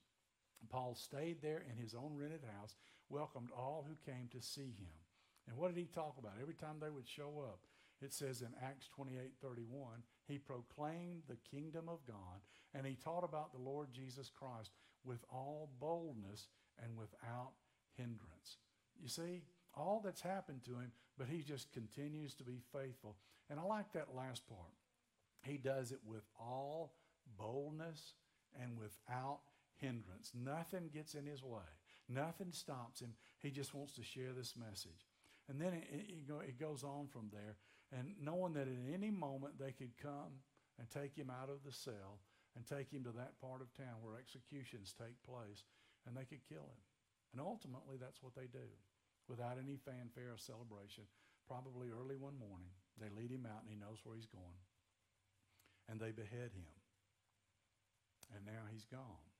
Paul 0.68 0.94
stayed 0.94 1.40
there 1.40 1.64
in 1.70 1.82
his 1.82 1.94
own 1.94 2.16
rented 2.16 2.42
house, 2.58 2.74
welcomed 3.08 3.50
all 3.56 3.86
who 3.88 4.10
came 4.10 4.28
to 4.32 4.42
see 4.42 4.74
him. 4.76 4.96
And 5.48 5.56
what 5.56 5.72
did 5.72 5.80
he 5.80 5.86
talk 5.86 6.16
about? 6.18 6.32
Every 6.40 6.54
time 6.54 6.76
they 6.80 6.90
would 6.90 7.08
show 7.08 7.44
up, 7.46 7.60
it 8.02 8.12
says 8.12 8.42
in 8.42 8.48
Acts 8.62 8.88
28 8.94 9.32
31, 9.40 10.02
he 10.26 10.38
proclaimed 10.38 11.22
the 11.28 11.38
kingdom 11.50 11.88
of 11.88 12.04
God 12.06 12.42
and 12.74 12.86
he 12.86 12.94
taught 12.94 13.24
about 13.24 13.52
the 13.52 13.62
Lord 13.62 13.88
Jesus 13.92 14.30
Christ 14.30 14.70
with 15.04 15.24
all 15.32 15.70
boldness 15.80 16.48
and 16.82 16.96
without 16.96 17.52
hindrance. 17.96 18.58
You 19.00 19.08
see, 19.08 19.42
all 19.76 20.00
that's 20.04 20.20
happened 20.20 20.64
to 20.64 20.72
him, 20.72 20.90
but 21.18 21.28
he 21.28 21.42
just 21.42 21.72
continues 21.72 22.34
to 22.34 22.44
be 22.44 22.60
faithful. 22.72 23.16
And 23.50 23.60
I 23.60 23.62
like 23.62 23.92
that 23.92 24.14
last 24.14 24.46
part. 24.48 24.72
He 25.42 25.58
does 25.58 25.92
it 25.92 26.00
with 26.04 26.24
all 26.40 26.94
boldness 27.38 28.14
and 28.60 28.78
without 28.78 29.40
hindrance. 29.76 30.32
Nothing 30.34 30.90
gets 30.92 31.14
in 31.14 31.26
his 31.26 31.42
way, 31.42 31.68
nothing 32.08 32.52
stops 32.52 33.00
him. 33.00 33.14
He 33.38 33.50
just 33.50 33.74
wants 33.74 33.94
to 33.94 34.02
share 34.02 34.32
this 34.32 34.54
message. 34.56 35.06
And 35.48 35.60
then 35.60 35.74
it, 35.74 35.84
it, 35.92 36.32
it 36.48 36.58
goes 36.58 36.82
on 36.82 37.06
from 37.06 37.30
there, 37.32 37.56
and 37.96 38.14
knowing 38.20 38.54
that 38.54 38.66
at 38.66 38.92
any 38.92 39.10
moment 39.10 39.58
they 39.58 39.70
could 39.70 39.96
come 40.02 40.42
and 40.78 40.90
take 40.90 41.14
him 41.14 41.30
out 41.30 41.48
of 41.48 41.62
the 41.64 41.72
cell 41.72 42.18
and 42.56 42.66
take 42.66 42.90
him 42.90 43.04
to 43.04 43.12
that 43.12 43.38
part 43.40 43.60
of 43.60 43.72
town 43.76 44.00
where 44.00 44.18
executions 44.18 44.94
take 44.98 45.22
place, 45.22 45.62
and 46.06 46.16
they 46.16 46.24
could 46.24 46.42
kill 46.48 46.64
him. 46.64 46.82
And 47.32 47.40
ultimately, 47.40 47.96
that's 48.00 48.22
what 48.22 48.34
they 48.34 48.46
do 48.50 48.66
without 49.28 49.58
any 49.58 49.76
fanfare 49.76 50.34
or 50.34 50.38
celebration. 50.38 51.04
Probably 51.46 51.90
early 51.90 52.16
one 52.16 52.38
morning, 52.38 52.74
they 52.98 53.10
lead 53.10 53.30
him 53.30 53.46
out 53.46 53.62
and 53.62 53.70
he 53.70 53.78
knows 53.78 54.02
where 54.02 54.16
he's 54.16 54.30
going. 54.30 54.62
And 55.86 56.00
they 56.00 56.10
behead 56.10 56.50
him. 56.54 56.74
And 58.34 58.42
now 58.44 58.66
he's 58.72 58.86
gone. 58.86 59.30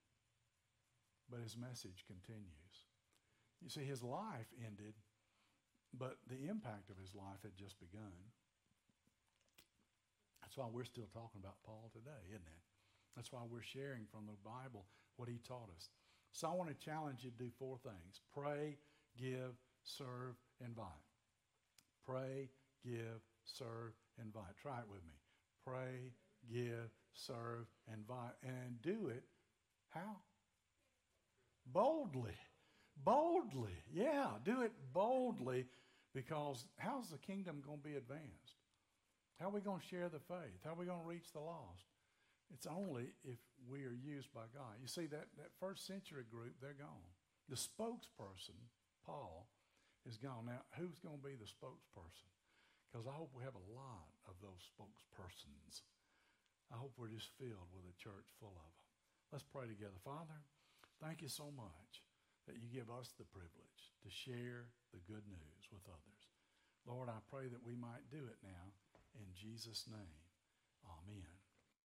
But 1.26 1.43
his 1.43 1.59
message 1.59 2.07
continues. 2.07 2.87
You 3.59 3.70
see, 3.70 3.82
his 3.82 4.03
life 4.03 4.47
ended, 4.62 4.95
but 5.91 6.18
the 6.30 6.47
impact 6.47 6.91
of 6.91 6.99
his 6.99 7.14
life 7.14 7.43
had 7.43 7.57
just 7.57 7.80
begun. 7.80 8.14
That's 10.43 10.57
why 10.57 10.66
we're 10.70 10.87
still 10.87 11.11
talking 11.11 11.43
about 11.43 11.59
Paul 11.66 11.91
today, 11.91 12.22
isn't 12.30 12.47
it? 12.47 12.62
That's 13.16 13.32
why 13.32 13.41
we're 13.51 13.66
sharing 13.66 14.07
from 14.07 14.26
the 14.30 14.39
Bible 14.45 14.87
what 15.16 15.28
he 15.28 15.41
taught 15.43 15.70
us. 15.74 15.91
So 16.32 16.47
I 16.47 16.55
want 16.55 16.68
to 16.68 16.76
challenge 16.76 17.24
you 17.24 17.30
to 17.30 17.37
do 17.37 17.51
four 17.59 17.78
things 17.82 18.20
pray, 18.32 18.76
give, 19.18 19.57
serve, 19.87 20.37
and 20.61 20.70
invite. 20.70 20.87
Pray, 22.05 22.51
give, 22.84 23.22
serve, 23.45 23.93
invite. 24.20 24.57
Try 24.61 24.78
it 24.78 24.91
with 24.91 25.03
me. 25.03 25.14
Pray, 25.64 26.12
give, 26.53 26.91
serve, 27.14 27.66
invite. 27.93 28.34
And 28.43 28.80
do 28.82 29.09
it 29.09 29.24
how? 29.91 30.16
Boldly. 31.72 32.37
Boldly. 33.05 33.76
Yeah, 33.93 34.28
do 34.45 34.62
it 34.62 34.72
boldly 34.93 35.66
because 36.14 36.66
how's 36.78 37.11
the 37.11 37.18
kingdom 37.18 37.62
going 37.64 37.78
to 37.78 37.89
be 37.89 37.97
advanced? 37.97 38.57
How 39.41 39.49
are 39.49 39.53
we 39.53 39.61
going 39.61 39.80
to 39.80 39.87
share 39.87 40.09
the 40.09 40.20
faith? 40.20 40.64
How 40.64 40.70
are 40.70 40.76
we 40.76 40.87
going 40.87 41.03
to 41.03 41.09
reach 41.09 41.32
the 41.32 41.41
lost? 41.41 41.84
It's 42.55 42.66
only 42.66 43.09
if 43.24 43.39
we 43.68 43.84
are 43.84 43.93
used 43.93 44.32
by 44.32 44.47
God. 44.55 44.78
You 44.80 44.89
see, 44.89 45.07
that, 45.07 45.26
that 45.37 45.51
first 45.61 45.87
century 45.87 46.22
group, 46.30 46.55
they're 46.61 46.78
gone. 46.78 47.11
The 47.49 47.57
spokesperson, 47.57 48.57
Paul, 49.05 49.49
is 50.07 50.16
gone. 50.16 50.46
Now, 50.46 50.62
who's 50.78 51.02
going 51.02 51.18
to 51.18 51.26
be 51.26 51.34
the 51.34 51.50
spokesperson? 51.50 52.30
Because 52.88 53.11
I 53.11 53.14
hope 53.14 53.34
we 53.34 53.42
have 53.42 53.59
a 53.59 53.70
lot 53.74 54.09
of 54.30 54.38
those 54.38 54.62
spokespersons. 54.72 55.82
I 56.70 56.78
hope 56.78 56.94
we're 56.96 57.12
just 57.12 57.34
filled 57.36 57.70
with 57.74 57.86
a 57.86 58.00
church 58.00 58.30
full 58.38 58.54
of 58.54 58.70
them. 58.72 58.86
Let's 59.34 59.46
pray 59.46 59.66
together. 59.66 59.98
Father, 60.02 60.38
thank 61.02 61.22
you 61.22 61.28
so 61.28 61.50
much 61.54 62.07
that 62.46 62.59
you 62.62 62.70
give 62.70 62.90
us 62.90 63.11
the 63.18 63.26
privilege 63.26 63.82
to 64.07 64.09
share 64.11 64.70
the 64.94 65.02
good 65.11 65.26
news 65.26 65.62
with 65.70 65.82
others. 65.90 66.22
Lord, 66.86 67.11
I 67.11 67.18
pray 67.26 67.50
that 67.50 67.66
we 67.66 67.74
might 67.74 68.07
do 68.11 68.22
it 68.30 68.38
now 68.42 68.70
in 69.18 69.26
Jesus' 69.34 69.90
name. 69.90 70.22
Amen. 70.86 71.36